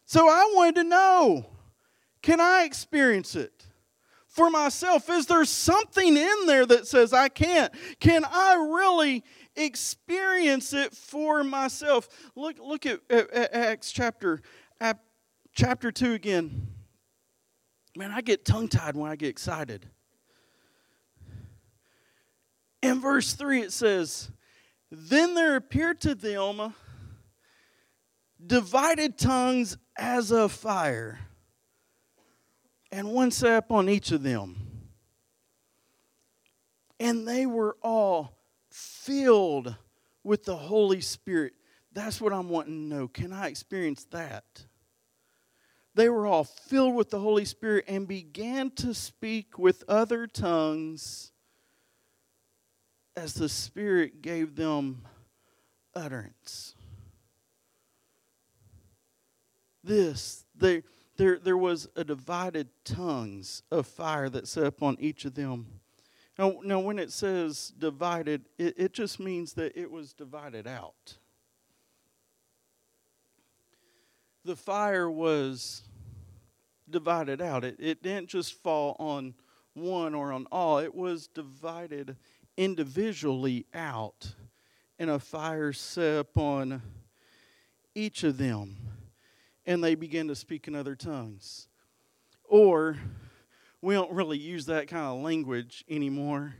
So 0.05 0.29
I 0.29 0.53
wanted 0.55 0.75
to 0.75 0.83
know 0.85 1.47
can 2.21 2.39
I 2.39 2.63
experience 2.63 3.35
it 3.35 3.65
for 4.31 4.49
myself? 4.49 5.09
Is 5.09 5.27
there 5.27 5.45
something 5.45 6.17
in 6.17 6.45
there 6.47 6.65
that 6.65 6.87
says 6.87 7.13
I 7.13 7.29
can't? 7.29 7.71
Can 7.99 8.25
I 8.25 8.55
really 8.55 9.23
experience 9.55 10.73
it 10.73 10.93
for 10.95 11.43
myself? 11.43 12.09
Look, 12.35 12.57
look 12.59 12.85
at, 12.85 13.01
at, 13.09 13.29
at 13.31 13.53
Acts 13.53 13.91
chapter, 13.91 14.41
at 14.79 14.99
chapter 15.53 15.91
2 15.91 16.13
again. 16.13 16.67
Man, 17.95 18.11
I 18.11 18.21
get 18.21 18.45
tongue 18.45 18.69
tied 18.69 18.95
when 18.95 19.11
I 19.11 19.17
get 19.17 19.29
excited. 19.29 19.85
In 22.81 22.99
verse 23.01 23.33
3, 23.33 23.61
it 23.61 23.73
says, 23.73 24.31
Then 24.89 25.35
there 25.35 25.55
appeared 25.55 26.01
to 26.01 26.15
them 26.15 26.73
divided 28.43 29.17
tongues 29.17 29.77
as 29.97 30.31
of 30.31 30.51
fire, 30.51 31.19
and 32.91 33.11
one 33.11 33.31
sat 33.31 33.57
upon 33.57 33.89
each 33.89 34.11
of 34.11 34.23
them. 34.23 34.55
And 36.99 37.27
they 37.27 37.45
were 37.45 37.77
all 37.81 38.37
filled 38.69 39.75
with 40.23 40.43
the 40.43 40.55
Holy 40.55 41.01
Spirit. 41.01 41.53
That's 41.93 42.21
what 42.21 42.33
I'm 42.33 42.49
wanting 42.49 42.89
to 42.89 42.95
know. 42.95 43.07
Can 43.07 43.33
I 43.33 43.47
experience 43.47 44.05
that? 44.11 44.43
They 45.93 46.09
were 46.09 46.25
all 46.25 46.43
filled 46.43 46.95
with 46.95 47.09
the 47.09 47.19
Holy 47.19 47.45
Spirit 47.45 47.85
and 47.87 48.07
began 48.07 48.71
to 48.71 48.93
speak 48.93 49.57
with 49.57 49.83
other 49.87 50.25
tongues 50.25 51.31
as 53.15 53.33
the 53.33 53.49
Spirit 53.49 54.21
gave 54.21 54.55
them 54.55 55.01
utterance. 55.93 56.75
This, 59.83 60.45
there, 60.55 60.83
there, 61.17 61.37
there 61.37 61.57
was 61.57 61.87
a 61.95 62.03
divided 62.03 62.69
tongues 62.83 63.63
of 63.71 63.85
fire 63.85 64.29
that 64.29 64.47
set 64.47 64.63
up 64.63 64.81
on 64.81 64.97
each 64.99 65.25
of 65.25 65.35
them. 65.35 65.67
Now, 66.39 66.59
now 66.63 66.79
when 66.79 66.97
it 66.99 67.11
says 67.11 67.73
divided, 67.77 68.45
it, 68.57 68.75
it 68.77 68.93
just 68.93 69.19
means 69.19 69.53
that 69.53 69.77
it 69.77 69.91
was 69.91 70.13
divided 70.13 70.67
out. 70.67 71.17
The 74.43 74.55
fire 74.55 75.09
was 75.09 75.83
divided 76.89 77.41
out. 77.41 77.63
It, 77.63 77.75
it 77.79 78.01
didn't 78.01 78.29
just 78.29 78.53
fall 78.53 78.95
on 78.99 79.35
one 79.73 80.13
or 80.13 80.31
on 80.33 80.47
all, 80.51 80.79
it 80.79 80.93
was 80.93 81.27
divided 81.27 82.17
individually 82.57 83.65
out, 83.73 84.33
and 84.99 85.09
a 85.09 85.19
fire 85.19 85.71
set 85.71 86.19
upon 86.19 86.81
each 87.95 88.23
of 88.23 88.37
them, 88.37 88.77
and 89.65 89.83
they 89.83 89.95
begin 89.95 90.27
to 90.27 90.35
speak 90.35 90.67
in 90.67 90.75
other 90.75 90.95
tongues. 90.95 91.67
Or, 92.43 92.97
we 93.81 93.93
don't 93.93 94.11
really 94.11 94.37
use 94.37 94.65
that 94.67 94.87
kind 94.87 95.05
of 95.05 95.23
language 95.23 95.83
anymore. 95.89 96.55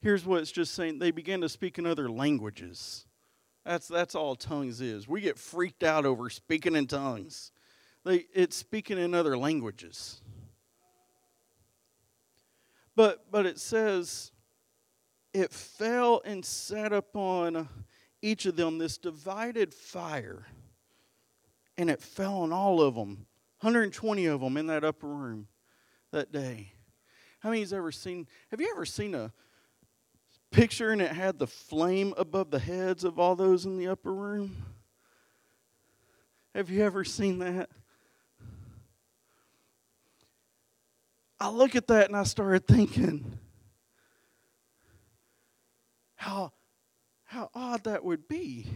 Here's 0.00 0.26
what 0.26 0.40
it's 0.40 0.52
just 0.52 0.74
saying 0.74 0.98
they 0.98 1.10
begin 1.10 1.40
to 1.40 1.48
speak 1.48 1.78
in 1.78 1.86
other 1.86 2.10
languages. 2.10 3.06
That's, 3.64 3.88
that's 3.88 4.14
all 4.14 4.36
tongues 4.36 4.80
is. 4.80 5.08
We 5.08 5.22
get 5.22 5.38
freaked 5.38 5.82
out 5.82 6.04
over 6.04 6.28
speaking 6.28 6.76
in 6.76 6.86
tongues. 6.86 7.50
They, 8.04 8.26
it's 8.34 8.56
speaking 8.56 8.98
in 8.98 9.14
other 9.14 9.38
languages. 9.38 10.20
But, 12.94 13.30
but 13.30 13.46
it 13.46 13.58
says 13.58 14.30
it 15.32 15.52
fell 15.52 16.20
and 16.24 16.44
sat 16.44 16.92
upon 16.92 17.68
each 18.22 18.46
of 18.46 18.56
them 18.56 18.78
this 18.78 18.98
divided 18.98 19.74
fire, 19.74 20.46
and 21.76 21.90
it 21.90 22.00
fell 22.00 22.38
on 22.38 22.52
all 22.52 22.80
of 22.80 22.94
them, 22.94 23.26
120 23.60 24.26
of 24.26 24.40
them 24.40 24.56
in 24.56 24.66
that 24.68 24.84
upper 24.84 25.08
room 25.08 25.48
that 26.12 26.32
day. 26.32 26.72
How 27.40 27.50
many's 27.50 27.72
ever 27.72 27.92
seen? 27.92 28.26
Have 28.50 28.60
you 28.60 28.70
ever 28.74 28.86
seen 28.86 29.14
a 29.14 29.32
picture 30.50 30.90
and 30.90 31.02
it 31.02 31.12
had 31.12 31.38
the 31.38 31.46
flame 31.46 32.14
above 32.16 32.50
the 32.50 32.58
heads 32.58 33.04
of 33.04 33.18
all 33.18 33.36
those 33.36 33.66
in 33.66 33.76
the 33.76 33.88
upper 33.88 34.12
room? 34.12 34.56
Have 36.54 36.70
you 36.70 36.82
ever 36.82 37.04
seen 37.04 37.40
that? 37.40 37.68
I 41.40 41.50
look 41.50 41.74
at 41.74 41.88
that 41.88 42.06
and 42.06 42.16
I 42.16 42.22
started 42.22 42.66
thinking, 42.66 43.38
how, 46.14 46.52
how 47.24 47.50
odd 47.54 47.84
that 47.84 48.04
would 48.04 48.28
be. 48.28 48.68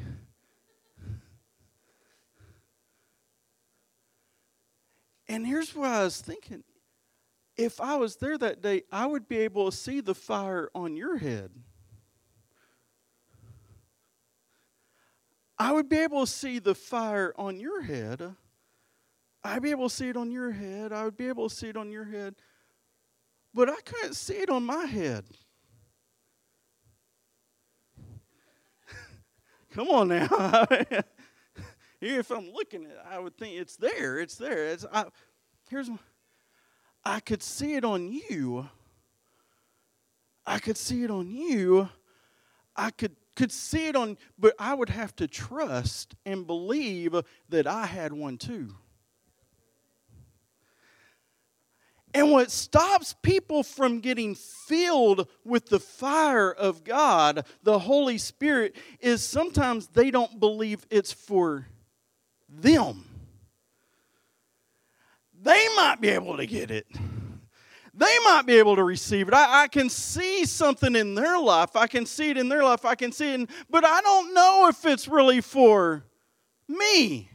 And 5.29 5.47
here's 5.47 5.75
what 5.75 5.91
I 5.91 6.05
was 6.05 6.21
thinking. 6.21 6.65
If 7.57 7.81
I 7.81 7.97
was 7.97 8.17
there 8.17 8.39
that 8.39 8.63
day, 8.63 8.83
I 8.91 9.07
would 9.07 9.29
be 9.29 9.39
able 9.39 9.71
to 9.71 9.77
see 9.77 10.01
the 10.01 10.15
fire 10.15 10.71
on 10.75 10.97
your 10.97 11.19
head. 11.19 11.51
I 15.59 15.73
would 15.73 15.89
be 15.89 15.99
able 15.99 16.25
to 16.25 16.31
see 16.31 16.61
the 16.61 16.75
fire 16.75 17.35
on 17.37 17.59
your 17.59 17.83
head. 17.83 18.37
I'd 19.43 19.63
be 19.63 19.71
able 19.73 19.89
to 19.89 19.95
see 19.95 20.09
it 20.09 20.17
on 20.17 20.31
your 20.31 20.53
head. 20.53 20.93
I 20.93 21.05
would 21.05 21.17
be 21.17 21.27
able 21.29 21.49
to 21.49 21.55
see 21.55 21.69
it 21.69 21.77
on 21.77 21.91
your 21.91 22.05
head. 22.05 22.37
But 23.53 23.69
I 23.69 23.77
couldn't 23.85 24.15
see 24.15 24.35
it 24.35 24.51
on 24.51 24.65
my 24.65 24.85
head. 24.87 25.25
Come 29.73 29.89
on 29.89 30.09
now. 30.09 30.67
if 32.00 32.31
I'm 32.31 32.50
looking 32.52 32.85
at 32.85 32.90
it, 32.90 32.99
I 33.11 33.19
would 33.19 33.37
think 33.37 33.57
it's 33.57 33.76
there. 33.76 34.19
It's 34.19 34.37
there. 34.37 34.69
It's, 34.69 34.87
I, 34.93 35.07
here's 35.69 35.90
I 37.05 37.21
could 37.21 37.43
see 37.43 37.75
it 37.75 37.85
on 37.85 38.12
you. 38.12 38.69
I 40.47 40.59
could 40.59 40.76
see 40.76 41.05
it 41.05 41.11
on 41.11 41.31
you. 41.31 41.88
I 42.76 42.90
could 42.90 43.17
could 43.38 43.52
see 43.52 43.87
it 43.87 43.95
on, 43.95 44.19
but 44.37 44.52
I 44.59 44.75
would 44.75 44.88
have 44.88 45.14
to 45.17 45.28
trust 45.28 46.17
and 46.26 46.45
believe 46.45 47.14
that 47.49 47.69
I 47.69 47.87
had 47.87 48.12
one 48.12 48.37
too. 48.37 48.75
And 52.12 52.33
what 52.33 52.50
stops 52.50 53.14
people 53.23 53.62
from 53.62 54.00
getting 54.00 54.35
filled 54.35 55.28
with 55.45 55.67
the 55.67 55.78
fire 55.78 56.50
of 56.50 56.83
God, 56.83 57.47
the 57.62 57.78
Holy 57.78 58.19
Spirit, 58.19 58.75
is 58.99 59.23
sometimes 59.23 59.87
they 59.87 60.11
don't 60.11 60.40
believe 60.40 60.85
it's 60.90 61.12
for 61.12 61.67
them. 62.49 63.05
They 65.40 65.69
might 65.76 66.00
be 66.00 66.09
able 66.09 66.37
to 66.37 66.47
get 66.47 66.71
it. 66.71 66.87
They 67.95 68.19
might 68.25 68.43
be 68.47 68.59
able 68.59 68.76
to 68.76 68.85
receive 68.85 69.26
it. 69.28 69.35
I, 69.35 69.64
I, 69.64 69.69
can 69.69 69.88
see 69.88 70.45
something 70.45 70.95
in 70.95 71.17
their 71.17 71.38
life. 71.38 71.75
I 71.75 71.88
can 71.88 72.07
see 72.07 72.31
it 72.31 72.37
in 72.37 72.49
their 72.49 72.62
life. 72.62 72.85
I 72.85 72.95
can 72.95 73.11
see 73.11 73.33
it, 73.33 73.40
in, 73.40 73.49
but 73.69 73.85
I 73.85 74.00
don't 74.00 74.35
know 74.35 74.69
if 74.69 74.85
it's 74.85 75.09
really 75.09 75.40
for 75.40 76.05
me. 76.69 77.28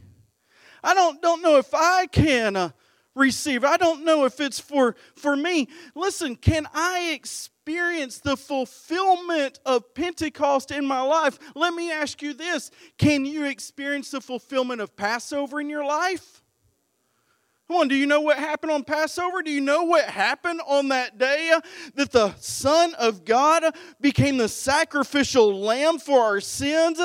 I 0.82 0.94
don't, 0.94 1.22
don't 1.22 1.42
know 1.42 1.58
if 1.58 1.74
I 1.74 2.08
can. 2.08 2.56
Uh, 2.56 2.70
receive. 3.16 3.64
I 3.64 3.78
don't 3.78 4.06
know 4.06 4.26
if 4.26 4.40
it's 4.40 4.60
for, 4.60 4.96
for 5.16 5.36
me. 5.36 5.68
Listen, 5.96 6.36
can 6.36 6.68
I 6.74 7.12
experience 7.14 8.20
the 8.20 8.38
fulfillment 8.38 9.60
of 9.66 9.94
Pentecost 9.94 10.72
in 10.72 10.86
my 10.86 11.02
life? 11.02 11.38
Let 11.56 11.74
me 11.74 11.92
ask 11.92 12.22
you 12.22 12.34
this 12.34 12.72
Can 12.98 13.26
you 13.26 13.46
experience 13.46 14.12
the 14.12 14.22
fulfillment 14.22 14.82
of 14.82 14.96
Passover 14.96 15.62
in 15.62 15.70
your 15.70 15.86
life? 15.86 16.42
Come 17.68 17.78
on, 17.78 17.88
do 17.88 17.96
you 17.96 18.06
know 18.06 18.20
what 18.20 18.38
happened 18.38 18.72
on 18.74 18.84
Passover? 18.84 19.42
Do 19.42 19.50
you 19.50 19.62
know 19.62 19.84
what 19.84 20.06
happened 20.06 20.62
on 20.68 20.90
that 20.90 21.18
day 21.18 21.58
that 21.96 22.12
the 22.12 22.36
Son 22.36 22.94
of 22.96 23.24
God 23.24 23.64
became 24.02 24.38
the 24.38 24.50
sacrificial 24.50 25.58
lamb 25.58 25.98
for 25.98 26.20
our 26.20 26.42
sins? 26.42 27.00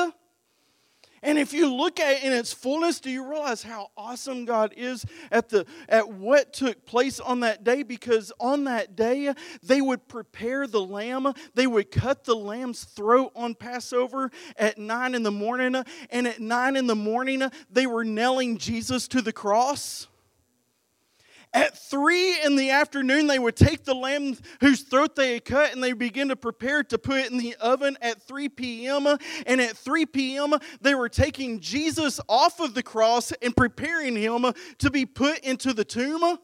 And 1.21 1.37
if 1.37 1.53
you 1.53 1.73
look 1.73 1.99
at 1.99 2.17
it 2.17 2.23
in 2.23 2.33
its 2.33 2.53
fullness, 2.53 2.99
do 2.99 3.09
you 3.09 3.27
realize 3.29 3.63
how 3.63 3.91
awesome 3.97 4.45
God 4.45 4.73
is 4.77 5.05
at 5.31 5.49
the 5.49 5.65
at 5.87 6.09
what 6.09 6.53
took 6.53 6.85
place 6.85 7.19
on 7.19 7.41
that 7.41 7.63
day? 7.63 7.83
Because 7.83 8.31
on 8.39 8.65
that 8.65 8.95
day 8.95 9.33
they 9.61 9.81
would 9.81 10.07
prepare 10.07 10.67
the 10.67 10.81
lamb, 10.81 11.33
they 11.55 11.67
would 11.67 11.91
cut 11.91 12.23
the 12.23 12.35
lamb's 12.35 12.83
throat 12.83 13.31
on 13.35 13.55
Passover 13.55 14.31
at 14.57 14.77
nine 14.77 15.15
in 15.15 15.23
the 15.23 15.31
morning, 15.31 15.83
and 16.09 16.27
at 16.27 16.39
nine 16.39 16.75
in 16.75 16.87
the 16.87 16.95
morning 16.95 17.43
they 17.69 17.87
were 17.87 18.05
nailing 18.05 18.57
Jesus 18.57 19.07
to 19.09 19.21
the 19.21 19.33
cross. 19.33 20.07
At 21.51 21.75
three 21.77 22.39
in 22.43 22.55
the 22.55 22.69
afternoon, 22.69 23.25
they 23.25 23.39
would 23.39 23.55
take 23.55 23.83
the 23.83 23.95
lamb 23.95 24.35
whose 24.61 24.81
throat 24.81 25.15
they 25.15 25.33
had 25.33 25.45
cut 25.45 25.73
and 25.73 25.83
they 25.83 25.93
begin 25.93 26.27
to 26.29 26.35
prepare 26.35 26.83
to 26.83 26.97
put 26.99 27.21
it 27.21 27.31
in 27.31 27.39
the 27.39 27.55
oven 27.55 27.97
at 28.01 28.21
3 28.21 28.49
p.m. 28.49 29.07
And 29.47 29.59
at 29.59 29.75
3 29.75 30.05
p.m., 30.05 30.53
they 30.81 30.93
were 30.93 31.09
taking 31.09 31.59
Jesus 31.59 32.19
off 32.29 32.59
of 32.59 32.75
the 32.75 32.83
cross 32.83 33.31
and 33.41 33.55
preparing 33.57 34.15
him 34.15 34.45
to 34.77 34.91
be 34.91 35.07
put 35.07 35.39
into 35.39 35.73
the 35.73 35.85
tomb. 35.85 36.37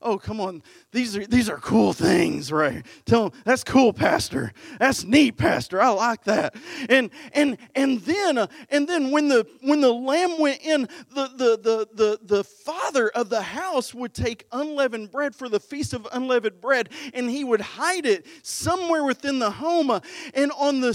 Oh, 0.00 0.16
come 0.16 0.40
on. 0.40 0.62
These 0.92 1.16
are 1.16 1.26
these 1.26 1.48
are 1.50 1.58
cool 1.58 1.92
things, 1.92 2.52
right? 2.52 2.86
Tell 3.04 3.30
them 3.30 3.40
that's 3.44 3.64
cool, 3.64 3.92
Pastor. 3.92 4.52
That's 4.78 5.02
neat, 5.02 5.36
Pastor. 5.36 5.82
I 5.82 5.88
like 5.88 6.22
that. 6.24 6.54
And 6.88 7.10
and 7.32 7.58
and 7.74 7.98
then 8.02 8.38
uh, 8.38 8.46
and 8.70 8.86
then 8.86 9.10
when 9.10 9.28
the 9.28 9.44
when 9.62 9.80
the 9.80 9.92
lamb 9.92 10.38
went 10.38 10.64
in, 10.64 10.82
the, 11.12 11.28
the 11.36 11.58
the 11.60 11.88
the 11.94 12.18
the 12.22 12.44
father 12.44 13.08
of 13.08 13.28
the 13.28 13.42
house 13.42 13.92
would 13.92 14.14
take 14.14 14.46
unleavened 14.52 15.10
bread 15.10 15.34
for 15.34 15.48
the 15.48 15.58
feast 15.58 15.92
of 15.92 16.06
unleavened 16.12 16.60
bread, 16.60 16.90
and 17.12 17.28
he 17.28 17.42
would 17.42 17.60
hide 17.60 18.06
it 18.06 18.24
somewhere 18.42 19.02
within 19.02 19.40
the 19.40 19.50
home. 19.50 20.00
And 20.32 20.52
on 20.52 20.80
the 20.80 20.92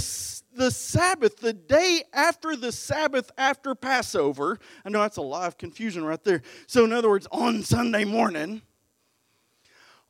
the 0.55 0.71
Sabbath, 0.71 1.37
the 1.37 1.53
day 1.53 2.03
after 2.13 2.55
the 2.55 2.71
Sabbath 2.71 3.31
after 3.37 3.75
Passover, 3.75 4.59
I 4.85 4.89
know 4.89 5.01
that's 5.01 5.17
a 5.17 5.21
lot 5.21 5.47
of 5.47 5.57
confusion 5.57 6.05
right 6.05 6.23
there. 6.23 6.41
So, 6.67 6.85
in 6.85 6.93
other 6.93 7.09
words, 7.09 7.27
on 7.31 7.63
Sunday 7.63 8.05
morning, 8.05 8.61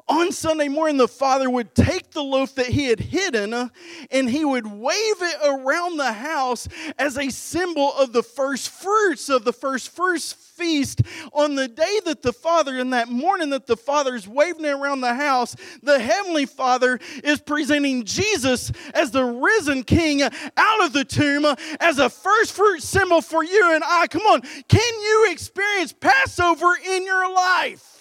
on 0.08 0.32
Sunday 0.34 0.68
morning, 0.68 0.98
the 0.98 1.08
father 1.08 1.50
would 1.50 1.74
take 1.74 2.12
the 2.12 2.24
loaf 2.24 2.56
that 2.56 2.68
he 2.68 2.86
had 2.86 3.00
hidden 3.00 3.54
uh, 3.54 3.70
and 4.12 4.30
he 4.30 4.44
would 4.44 4.68
wave 4.68 4.96
it 5.22 5.38
around 5.46 5.98
the 5.98 6.12
house 6.12 6.68
as 7.00 7.18
a 7.18 7.30
symbol 7.30 7.94
of 7.94 8.12
the 8.12 8.24
first 8.24 8.70
fruits 8.70 9.30
of 9.30 9.46
the 9.46 9.54
first 9.54 9.90
fruits 9.90 10.34
feast. 10.34 11.02
On 11.32 11.56
the 11.56 11.70
day 11.70 12.00
that 12.06 12.22
the 12.22 12.34
father, 12.34 12.78
in 12.78 12.90
that 12.90 13.08
morning 13.08 13.50
that 13.52 13.66
the 13.66 13.78
father 13.78 14.14
is 14.14 14.28
waving 14.28 14.66
it 14.66 14.74
around 14.74 15.02
the 15.02 15.14
house, 15.14 15.56
the 15.82 16.00
heavenly 16.00 16.46
father 16.46 17.00
is 17.24 17.40
presenting 17.40 18.04
Jesus 18.04 18.72
as 18.94 19.12
the 19.12 19.24
risen 19.24 19.84
king 19.84 20.22
out 20.22 20.84
of 20.84 20.92
the 20.92 21.06
tomb 21.06 21.46
as 21.80 22.00
a 22.00 22.10
first 22.10 22.52
fruit 22.54 22.84
symbol 22.84 23.22
for 23.22 23.44
you 23.44 23.74
and 23.74 23.84
I. 23.86 24.08
Come 24.08 24.24
on, 24.24 24.42
can 24.68 24.94
you 25.02 25.30
experience 25.32 25.94
Passover 25.94 26.74
in 26.86 27.06
your 27.06 27.34
life? 27.34 27.93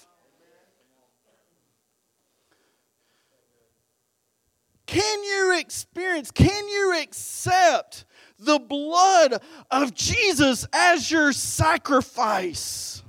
Can 4.92 5.24
you 5.24 5.58
experience, 5.58 6.30
can 6.30 6.68
you 6.68 7.00
accept 7.00 8.04
the 8.38 8.58
blood 8.58 9.40
of 9.70 9.94
Jesus 9.94 10.66
as 10.70 11.10
your 11.10 11.32
sacrifice? 11.32 13.02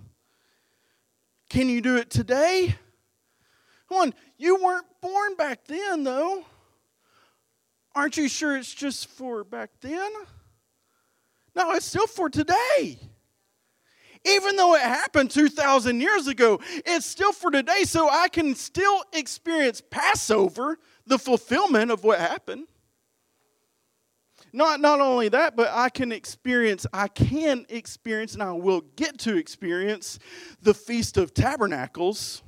Can 1.49 1.67
you 1.67 1.81
do 1.81 1.97
it 1.97 2.09
today? 2.09 2.73
Come 3.89 3.97
on, 3.97 4.13
you 4.37 4.63
weren't 4.63 4.85
born 5.01 5.35
back 5.35 5.65
then, 5.65 6.05
though. 6.05 6.45
Aren't 7.93 8.15
you 8.15 8.29
sure 8.29 8.55
it's 8.55 8.73
just 8.73 9.07
for 9.07 9.43
back 9.43 9.69
then? 9.81 10.09
No, 11.53 11.71
it's 11.71 11.85
still 11.85 12.07
for 12.07 12.29
today. 12.29 12.97
Even 14.25 14.55
though 14.55 14.75
it 14.75 14.81
happened 14.81 15.31
2,000 15.31 15.99
years 15.99 16.27
ago, 16.27 16.59
it's 16.85 17.05
still 17.05 17.33
for 17.33 17.51
today, 17.51 17.83
so 17.83 18.09
I 18.09 18.29
can 18.29 18.55
still 18.55 19.03
experience 19.11 19.81
Passover 19.89 20.77
the 21.05 21.19
fulfillment 21.19 21.91
of 21.91 22.03
what 22.03 22.19
happened. 22.19 22.67
Not, 24.53 24.79
not 24.79 25.01
only 25.01 25.29
that, 25.29 25.55
but 25.55 25.69
I 25.73 25.89
can 25.89 26.11
experience, 26.11 26.85
I 26.93 27.07
can 27.07 27.65
experience, 27.69 28.35
and 28.35 28.43
I 28.43 28.51
will 28.51 28.81
get 28.95 29.17
to 29.19 29.35
experience 29.35 30.19
the 30.61 30.75
Feast 30.75 31.17
of 31.17 31.33
Tabernacles. 31.33 32.43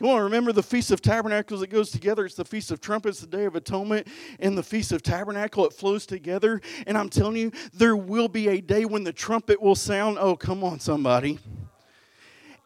You 0.00 0.06
want 0.06 0.20
to 0.20 0.24
remember 0.24 0.52
the 0.52 0.62
Feast 0.62 0.92
of 0.92 1.02
Tabernacles 1.02 1.58
that 1.60 1.70
goes 1.70 1.90
together? 1.90 2.24
It's 2.24 2.36
the 2.36 2.44
Feast 2.44 2.70
of 2.70 2.80
Trumpets, 2.80 3.18
the 3.18 3.26
Day 3.26 3.46
of 3.46 3.56
Atonement, 3.56 4.06
and 4.38 4.56
the 4.56 4.62
Feast 4.62 4.92
of 4.92 5.02
Tabernacle. 5.02 5.66
It 5.66 5.72
flows 5.72 6.06
together. 6.06 6.60
And 6.86 6.96
I'm 6.96 7.08
telling 7.08 7.36
you, 7.36 7.50
there 7.74 7.96
will 7.96 8.28
be 8.28 8.46
a 8.48 8.60
day 8.60 8.84
when 8.84 9.02
the 9.02 9.12
trumpet 9.12 9.60
will 9.60 9.74
sound. 9.74 10.18
Oh, 10.20 10.36
come 10.36 10.62
on, 10.62 10.78
somebody 10.78 11.40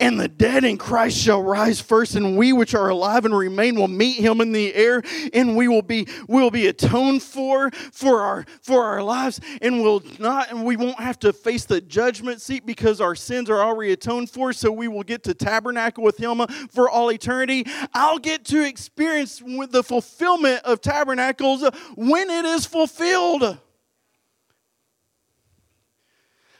and 0.03 0.19
the 0.19 0.27
dead 0.27 0.65
in 0.65 0.77
Christ 0.79 1.17
shall 1.17 1.41
rise 1.41 1.81
first, 1.81 2.17
and 2.17 2.37
we 2.37 2.53
which 2.53 2.75
are 2.75 2.89
alive 2.89 3.25
and 3.25 3.37
remain 3.37 3.77
will 3.77 3.87
meet 3.87 4.19
him 4.19 4.41
in 4.41 4.51
the 4.51 4.75
air, 4.75 5.01
and 5.33 5.57
we 5.57 5.69
will 5.69 5.83
be 5.83 6.09
will 6.27 6.51
be 6.51 6.67
atoned 6.67 7.23
for 7.23 7.71
for 7.71 8.21
our 8.21 8.45
for 8.63 8.83
our 8.85 9.01
lives, 9.01 9.41
and 9.61 9.81
will 9.81 10.03
not 10.19 10.51
and 10.51 10.65
we 10.65 10.75
won't 10.75 10.99
have 10.99 11.21
to 11.21 11.33
face 11.33 11.67
the 11.67 11.81
judgment 11.81 12.41
seat 12.41 12.67
because 12.67 13.01
our 13.01 13.15
sins 13.15 13.49
are 13.49 13.63
already 13.63 13.93
atoned 13.93 14.29
for. 14.29 14.53
So 14.53 14.73
we 14.73 14.89
will 14.89 15.05
get 15.05 15.23
to 15.25 15.35
tabernacle 15.35 16.03
with 16.03 16.17
him 16.17 16.45
for 16.73 16.91
all 16.91 17.13
eternity. 17.13 17.65
I'll 17.95 18.19
get 18.19 18.45
to 18.47 18.67
experience 18.67 19.41
the 19.71 19.85
fulfillment 19.85 20.65
of 20.65 20.81
tabernacles 20.81 21.63
when 21.95 22.29
it 22.29 22.45
is 22.45 22.67
fulfilled. 22.67 23.59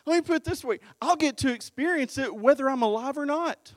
Let 0.05 0.17
me 0.17 0.21
put 0.23 0.37
it 0.37 0.45
this 0.45 0.65
way 0.65 0.81
I'll 1.01 1.17
get 1.17 1.37
to 1.39 1.53
experience 1.53 2.19
it 2.19 2.35
whether 2.35 2.69
I'm 2.69 2.83
alive 2.83 3.19
or 3.19 3.27
not. 3.27 3.75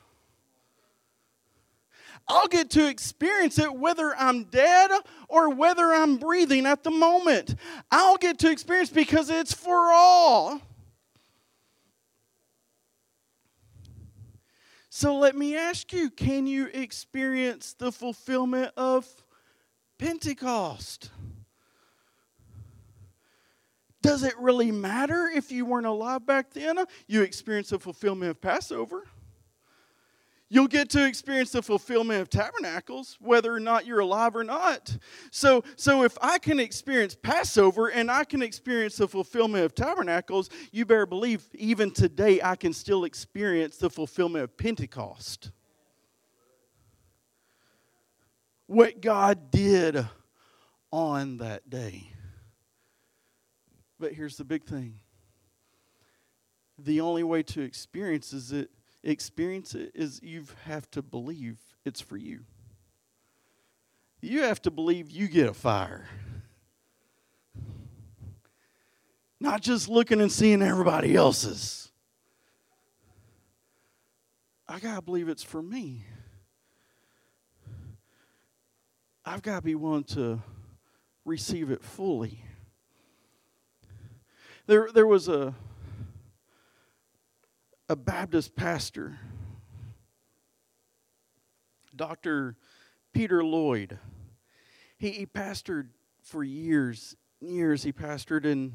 I'll 2.28 2.48
get 2.48 2.70
to 2.70 2.88
experience 2.88 3.58
it 3.58 3.72
whether 3.72 4.14
I'm 4.16 4.44
dead 4.44 4.90
or 5.28 5.50
whether 5.50 5.92
I'm 5.92 6.16
breathing 6.16 6.66
at 6.66 6.82
the 6.82 6.90
moment. 6.90 7.54
I'll 7.90 8.16
get 8.16 8.38
to 8.40 8.50
experience 8.50 8.90
because 8.90 9.30
it's 9.30 9.54
for 9.54 9.92
all. 9.92 10.60
So 14.88 15.16
let 15.18 15.36
me 15.36 15.56
ask 15.56 15.92
you 15.92 16.10
can 16.10 16.46
you 16.46 16.68
experience 16.72 17.74
the 17.74 17.92
fulfillment 17.92 18.72
of 18.76 19.06
Pentecost? 19.98 21.10
Does 24.06 24.22
it 24.22 24.38
really 24.38 24.70
matter 24.70 25.28
if 25.34 25.50
you 25.50 25.66
weren't 25.66 25.84
alive 25.84 26.24
back 26.24 26.52
then? 26.52 26.78
You 27.08 27.22
experience 27.22 27.70
the 27.70 27.80
fulfillment 27.80 28.30
of 28.30 28.40
Passover. 28.40 29.02
You'll 30.48 30.68
get 30.68 30.90
to 30.90 31.04
experience 31.04 31.50
the 31.50 31.60
fulfillment 31.60 32.20
of 32.20 32.30
tabernacles, 32.30 33.18
whether 33.20 33.52
or 33.52 33.58
not 33.58 33.84
you're 33.84 33.98
alive 33.98 34.36
or 34.36 34.44
not. 34.44 34.96
So, 35.32 35.64
so 35.74 36.04
if 36.04 36.16
I 36.22 36.38
can 36.38 36.60
experience 36.60 37.16
Passover 37.20 37.88
and 37.88 38.08
I 38.08 38.22
can 38.22 38.42
experience 38.42 38.96
the 38.96 39.08
fulfillment 39.08 39.64
of 39.64 39.74
tabernacles, 39.74 40.50
you 40.70 40.86
better 40.86 41.06
believe 41.06 41.42
even 41.54 41.90
today 41.90 42.40
I 42.40 42.54
can 42.54 42.72
still 42.72 43.02
experience 43.02 43.76
the 43.76 43.90
fulfillment 43.90 44.44
of 44.44 44.56
Pentecost. 44.56 45.50
What 48.68 49.00
God 49.00 49.50
did 49.50 50.06
on 50.92 51.38
that 51.38 51.68
day. 51.68 52.12
But 53.98 54.12
here's 54.12 54.36
the 54.36 54.44
big 54.44 54.64
thing. 54.64 55.00
The 56.78 57.00
only 57.00 57.22
way 57.22 57.42
to 57.44 57.62
experience 57.62 58.32
is 58.32 58.52
it 58.52 58.70
experience 59.02 59.74
it 59.74 59.92
is 59.94 60.20
you 60.22 60.44
have 60.64 60.90
to 60.90 61.02
believe 61.02 61.58
it's 61.84 62.00
for 62.00 62.16
you. 62.16 62.40
You 64.20 64.42
have 64.42 64.60
to 64.62 64.70
believe 64.70 65.10
you 65.10 65.28
get 65.28 65.48
a 65.48 65.54
fire. 65.54 66.08
Not 69.38 69.60
just 69.60 69.88
looking 69.88 70.20
and 70.20 70.32
seeing 70.32 70.62
everybody 70.62 71.14
else's. 71.14 71.90
I 74.68 74.80
got 74.80 74.96
to 74.96 75.02
believe 75.02 75.28
it's 75.28 75.44
for 75.44 75.62
me. 75.62 76.04
I've 79.24 79.42
got 79.42 79.56
to 79.56 79.62
be 79.62 79.74
willing 79.74 80.04
to 80.04 80.40
receive 81.24 81.70
it 81.70 81.82
fully. 81.82 82.40
There, 84.66 84.88
there 84.92 85.06
was 85.06 85.28
a, 85.28 85.54
a 87.88 87.94
Baptist 87.94 88.56
pastor, 88.56 89.16
Dr. 91.94 92.56
Peter 93.12 93.44
Lord. 93.44 93.96
He, 94.98 95.10
he 95.10 95.26
pastored 95.26 95.90
for 96.20 96.42
years, 96.42 97.16
years. 97.40 97.84
He 97.84 97.92
pastored 97.92 98.44
in 98.44 98.72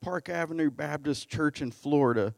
Park 0.00 0.28
Avenue 0.28 0.72
Baptist 0.72 1.28
Church 1.28 1.62
in 1.62 1.70
Florida. 1.70 2.34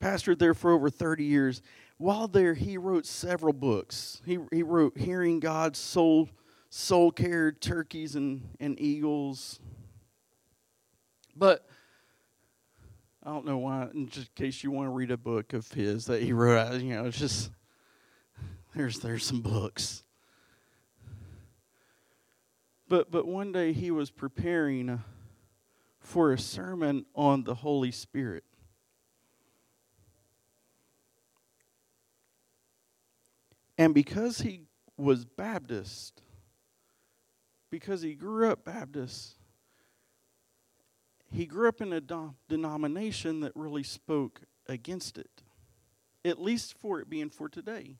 Pastored 0.00 0.38
there 0.38 0.54
for 0.54 0.70
over 0.70 0.90
30 0.90 1.24
years. 1.24 1.62
While 1.96 2.28
there, 2.28 2.54
he 2.54 2.78
wrote 2.78 3.06
several 3.06 3.52
books. 3.52 4.22
He, 4.24 4.38
he 4.52 4.62
wrote 4.62 4.96
Hearing 4.96 5.40
God's 5.40 5.80
Soul, 5.80 6.28
Soul 6.70 7.10
Care, 7.10 7.50
Turkeys 7.50 8.14
and, 8.14 8.50
and 8.60 8.80
Eagles. 8.80 9.58
But 11.34 11.67
I 13.22 13.30
don't 13.30 13.44
know 13.44 13.58
why, 13.58 13.88
in 13.92 14.08
just 14.08 14.34
case 14.34 14.62
you 14.62 14.70
want 14.70 14.86
to 14.86 14.90
read 14.90 15.10
a 15.10 15.16
book 15.16 15.52
of 15.52 15.70
his 15.72 16.06
that 16.06 16.22
he 16.22 16.32
wrote, 16.32 16.80
you 16.80 16.94
know, 16.94 17.06
it's 17.06 17.18
just 17.18 17.50
there's 18.74 19.00
there's 19.00 19.24
some 19.24 19.42
books. 19.42 20.04
But 22.88 23.10
but 23.10 23.26
one 23.26 23.52
day 23.52 23.72
he 23.72 23.90
was 23.90 24.10
preparing 24.10 25.02
for 25.98 26.32
a 26.32 26.38
sermon 26.38 27.04
on 27.14 27.44
the 27.44 27.54
Holy 27.54 27.90
Spirit. 27.90 28.44
And 33.76 33.94
because 33.94 34.40
he 34.40 34.62
was 34.96 35.24
Baptist, 35.24 36.22
because 37.70 38.02
he 38.02 38.14
grew 38.14 38.50
up 38.50 38.64
Baptist, 38.64 39.37
he 41.30 41.46
grew 41.46 41.68
up 41.68 41.80
in 41.80 41.92
a 41.92 42.00
denomination 42.48 43.40
that 43.40 43.52
really 43.54 43.82
spoke 43.82 44.40
against 44.66 45.18
it, 45.18 45.42
at 46.24 46.40
least 46.40 46.78
for 46.78 47.00
it 47.00 47.10
being 47.10 47.30
for 47.30 47.48
today. 47.48 47.96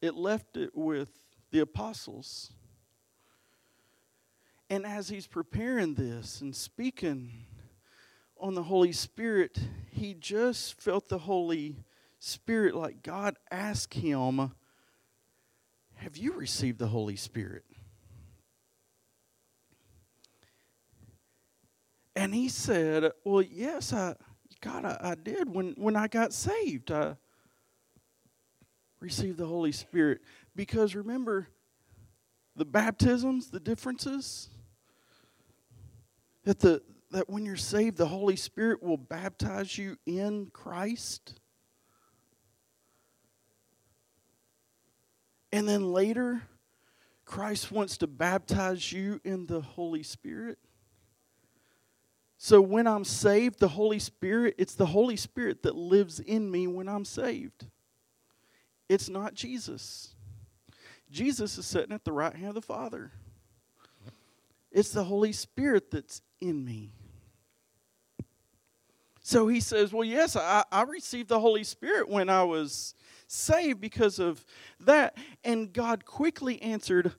It 0.00 0.14
left 0.14 0.56
it 0.56 0.70
with 0.74 1.10
the 1.50 1.60
apostles. 1.60 2.52
And 4.68 4.84
as 4.84 5.08
he's 5.08 5.26
preparing 5.26 5.94
this 5.94 6.40
and 6.40 6.56
speaking 6.56 7.44
on 8.38 8.54
the 8.54 8.64
Holy 8.64 8.92
Spirit, 8.92 9.58
he 9.90 10.14
just 10.14 10.80
felt 10.80 11.08
the 11.08 11.18
Holy 11.18 11.76
Spirit 12.18 12.74
like 12.74 13.02
God 13.02 13.36
asked 13.50 13.94
him, 13.94 14.52
Have 15.94 16.16
you 16.16 16.32
received 16.32 16.78
the 16.78 16.88
Holy 16.88 17.16
Spirit? 17.16 17.64
And 22.14 22.34
he 22.34 22.48
said, 22.48 23.12
Well, 23.24 23.42
yes, 23.42 23.92
I, 23.92 24.14
God, 24.60 24.84
I, 24.84 24.98
I 25.00 25.14
did. 25.14 25.52
When, 25.52 25.74
when 25.76 25.96
I 25.96 26.08
got 26.08 26.32
saved, 26.32 26.90
I 26.90 27.16
received 29.00 29.38
the 29.38 29.46
Holy 29.46 29.72
Spirit. 29.72 30.20
Because 30.54 30.94
remember, 30.94 31.48
the 32.56 32.64
baptisms, 32.64 33.50
the 33.50 33.60
differences, 33.60 34.50
that, 36.44 36.60
the, 36.60 36.82
that 37.10 37.30
when 37.30 37.46
you're 37.46 37.56
saved, 37.56 37.96
the 37.96 38.06
Holy 38.06 38.36
Spirit 38.36 38.82
will 38.82 38.96
baptize 38.96 39.76
you 39.78 39.96
in 40.06 40.46
Christ. 40.52 41.40
And 45.52 45.68
then 45.68 45.92
later, 45.92 46.42
Christ 47.24 47.70
wants 47.70 47.98
to 47.98 48.06
baptize 48.06 48.92
you 48.92 49.20
in 49.24 49.46
the 49.46 49.60
Holy 49.60 50.02
Spirit. 50.02 50.58
So 52.44 52.60
when 52.60 52.88
I'm 52.88 53.04
saved, 53.04 53.60
the 53.60 53.68
Holy 53.68 54.00
Spirit, 54.00 54.56
it's 54.58 54.74
the 54.74 54.86
Holy 54.86 55.14
Spirit 55.14 55.62
that 55.62 55.76
lives 55.76 56.18
in 56.18 56.50
me 56.50 56.66
when 56.66 56.88
I'm 56.88 57.04
saved. 57.04 57.66
It's 58.88 59.08
not 59.08 59.34
Jesus. 59.34 60.16
Jesus 61.08 61.56
is 61.56 61.66
sitting 61.66 61.92
at 61.92 62.04
the 62.04 62.10
right 62.10 62.34
hand 62.34 62.48
of 62.48 62.54
the 62.56 62.60
Father. 62.60 63.12
It's 64.72 64.90
the 64.90 65.04
Holy 65.04 65.30
Spirit 65.30 65.92
that's 65.92 66.20
in 66.40 66.64
me. 66.64 66.94
So 69.22 69.46
he 69.46 69.60
says, 69.60 69.92
Well, 69.92 70.02
yes, 70.02 70.34
I, 70.34 70.64
I 70.72 70.82
received 70.82 71.28
the 71.28 71.38
Holy 71.38 71.62
Spirit 71.62 72.08
when 72.08 72.28
I 72.28 72.42
was 72.42 72.96
saved 73.28 73.80
because 73.80 74.18
of 74.18 74.44
that. 74.80 75.16
And 75.44 75.72
God 75.72 76.04
quickly 76.04 76.60
answered, 76.60 77.12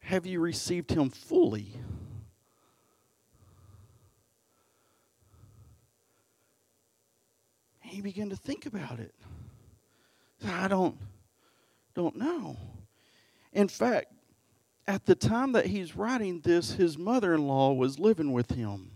Have 0.00 0.26
you 0.26 0.40
received 0.40 0.90
him 0.90 1.08
fully? 1.08 1.76
He 7.94 8.00
began 8.00 8.28
to 8.30 8.36
think 8.36 8.66
about 8.66 8.98
it. 8.98 9.14
I 10.46 10.68
don't 10.68 10.98
don't 11.94 12.16
know. 12.16 12.56
In 13.52 13.68
fact, 13.68 14.06
at 14.88 15.06
the 15.06 15.14
time 15.14 15.52
that 15.52 15.66
he's 15.66 15.96
writing 15.96 16.40
this, 16.40 16.72
his 16.72 16.98
mother-in-law 16.98 17.74
was 17.74 18.00
living 18.00 18.32
with 18.32 18.50
him. 18.50 18.90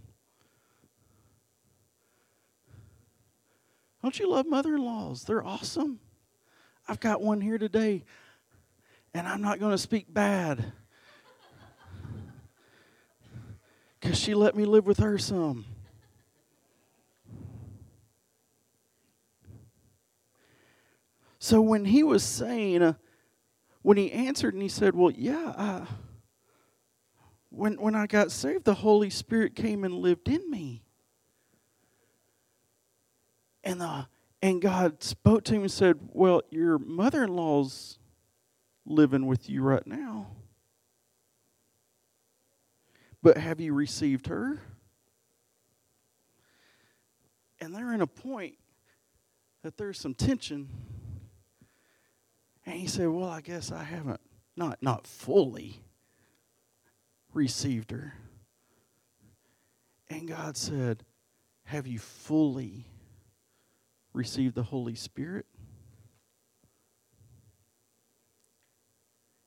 Don't 4.02 4.18
you 4.18 4.28
love 4.28 4.46
mother-in-laws? 4.46 5.22
They're 5.22 5.44
awesome. 5.44 6.00
I've 6.88 6.98
got 6.98 7.20
one 7.20 7.40
here 7.40 7.58
today, 7.58 8.04
and 9.14 9.28
I'm 9.28 9.42
not 9.42 9.60
going 9.60 9.72
to 9.72 9.78
speak 9.78 10.12
bad 10.12 10.72
because 14.00 14.18
she 14.18 14.34
let 14.34 14.56
me 14.56 14.64
live 14.64 14.86
with 14.86 14.98
her 14.98 15.18
some. 15.18 15.64
So 21.38 21.60
when 21.60 21.84
he 21.84 22.02
was 22.02 22.22
saying, 22.24 22.82
uh, 22.82 22.94
when 23.82 23.96
he 23.96 24.10
answered 24.12 24.54
and 24.54 24.62
he 24.62 24.68
said, 24.68 24.94
Well, 24.94 25.10
yeah, 25.10 25.52
uh, 25.56 25.86
when, 27.50 27.74
when 27.80 27.94
I 27.94 28.06
got 28.06 28.32
saved, 28.32 28.64
the 28.64 28.74
Holy 28.74 29.10
Spirit 29.10 29.54
came 29.54 29.84
and 29.84 29.94
lived 29.94 30.28
in 30.28 30.50
me. 30.50 30.82
And, 33.62 33.82
uh, 33.82 34.04
and 34.42 34.60
God 34.60 35.02
spoke 35.02 35.44
to 35.44 35.54
him 35.54 35.62
and 35.62 35.70
said, 35.70 35.98
Well, 36.12 36.42
your 36.50 36.78
mother 36.78 37.24
in 37.24 37.34
law's 37.34 37.98
living 38.84 39.26
with 39.26 39.48
you 39.48 39.62
right 39.62 39.86
now. 39.86 40.28
But 43.22 43.36
have 43.36 43.60
you 43.60 43.74
received 43.74 44.26
her? 44.28 44.60
And 47.60 47.74
they're 47.74 47.92
in 47.92 48.00
a 48.00 48.06
point 48.06 48.54
that 49.62 49.76
there's 49.76 49.98
some 49.98 50.14
tension 50.14 50.68
and 52.68 52.78
he 52.78 52.86
said, 52.86 53.08
Well, 53.08 53.30
I 53.30 53.40
guess 53.40 53.72
I 53.72 53.82
haven't, 53.82 54.20
not, 54.54 54.82
not 54.82 55.06
fully 55.06 55.80
received 57.32 57.90
her. 57.92 58.12
And 60.10 60.28
God 60.28 60.54
said, 60.54 61.02
Have 61.64 61.86
you 61.86 61.98
fully 61.98 62.84
received 64.12 64.54
the 64.54 64.62
Holy 64.64 64.94
Spirit? 64.94 65.46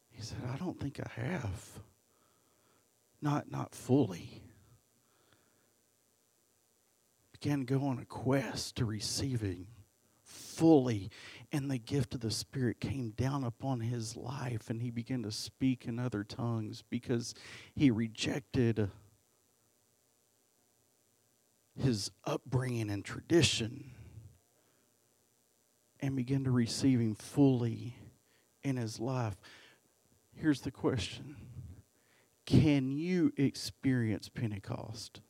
He 0.09 0.23
said, 0.23 0.39
I 0.51 0.57
don't 0.57 0.79
think 0.79 0.99
I 0.99 1.21
have. 1.21 1.63
Not, 3.21 3.51
not 3.51 3.75
fully. 3.75 4.41
Began 7.33 7.59
to 7.59 7.65
go 7.65 7.85
on 7.85 7.99
a 7.99 8.05
quest 8.05 8.77
to 8.77 8.85
receiving 8.85 9.67
fully 10.23 11.11
and 11.51 11.69
the 11.69 11.77
gift 11.77 12.13
of 12.13 12.21
the 12.21 12.31
Spirit 12.31 12.79
came 12.79 13.09
down 13.11 13.43
upon 13.43 13.81
his 13.81 14.15
life, 14.15 14.69
and 14.69 14.81
he 14.81 14.89
began 14.89 15.23
to 15.23 15.31
speak 15.31 15.85
in 15.85 15.99
other 15.99 16.23
tongues 16.23 16.83
because 16.89 17.35
he 17.75 17.91
rejected 17.91 18.89
his 21.77 22.11
upbringing 22.25 22.89
and 22.89 23.03
tradition 23.03 23.91
and 25.99 26.15
began 26.15 26.43
to 26.43 26.51
receive 26.51 26.99
him 26.99 27.15
fully 27.15 27.95
in 28.63 28.77
his 28.77 28.99
life. 28.99 29.35
Here's 30.35 30.61
the 30.61 30.71
question 30.71 31.35
Can 32.45 32.91
you 32.91 33.33
experience 33.37 34.29
Pentecost? 34.29 35.21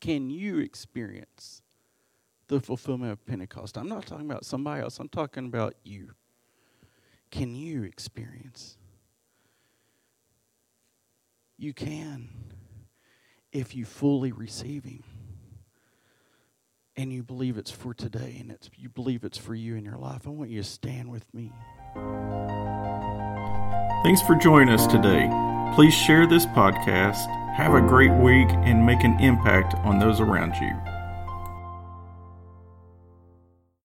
Can 0.00 0.30
you 0.30 0.58
experience 0.58 1.61
the 2.52 2.60
fulfillment 2.60 3.10
of 3.10 3.24
Pentecost. 3.24 3.78
I'm 3.78 3.88
not 3.88 4.06
talking 4.06 4.30
about 4.30 4.44
somebody 4.44 4.82
else, 4.82 4.98
I'm 4.98 5.08
talking 5.08 5.46
about 5.46 5.74
you. 5.84 6.10
Can 7.30 7.54
you 7.54 7.82
experience? 7.82 8.76
You 11.56 11.72
can 11.72 12.28
if 13.52 13.74
you 13.74 13.84
fully 13.84 14.32
receive 14.32 14.84
Him 14.84 15.02
and 16.94 17.10
you 17.10 17.22
believe 17.22 17.56
it's 17.56 17.70
for 17.70 17.94
today 17.94 18.36
and 18.38 18.50
it's, 18.50 18.68
you 18.76 18.90
believe 18.90 19.24
it's 19.24 19.38
for 19.38 19.54
you 19.54 19.76
in 19.76 19.84
your 19.84 19.96
life. 19.96 20.26
I 20.26 20.30
want 20.30 20.50
you 20.50 20.62
to 20.62 20.68
stand 20.68 21.10
with 21.10 21.24
me. 21.32 21.52
Thanks 24.04 24.20
for 24.22 24.34
joining 24.34 24.74
us 24.74 24.86
today. 24.86 25.30
Please 25.74 25.94
share 25.94 26.26
this 26.26 26.44
podcast. 26.46 27.26
Have 27.54 27.72
a 27.72 27.80
great 27.80 28.12
week 28.12 28.48
and 28.50 28.84
make 28.84 29.04
an 29.04 29.18
impact 29.20 29.74
on 29.86 29.98
those 29.98 30.20
around 30.20 30.54
you. 30.56 30.91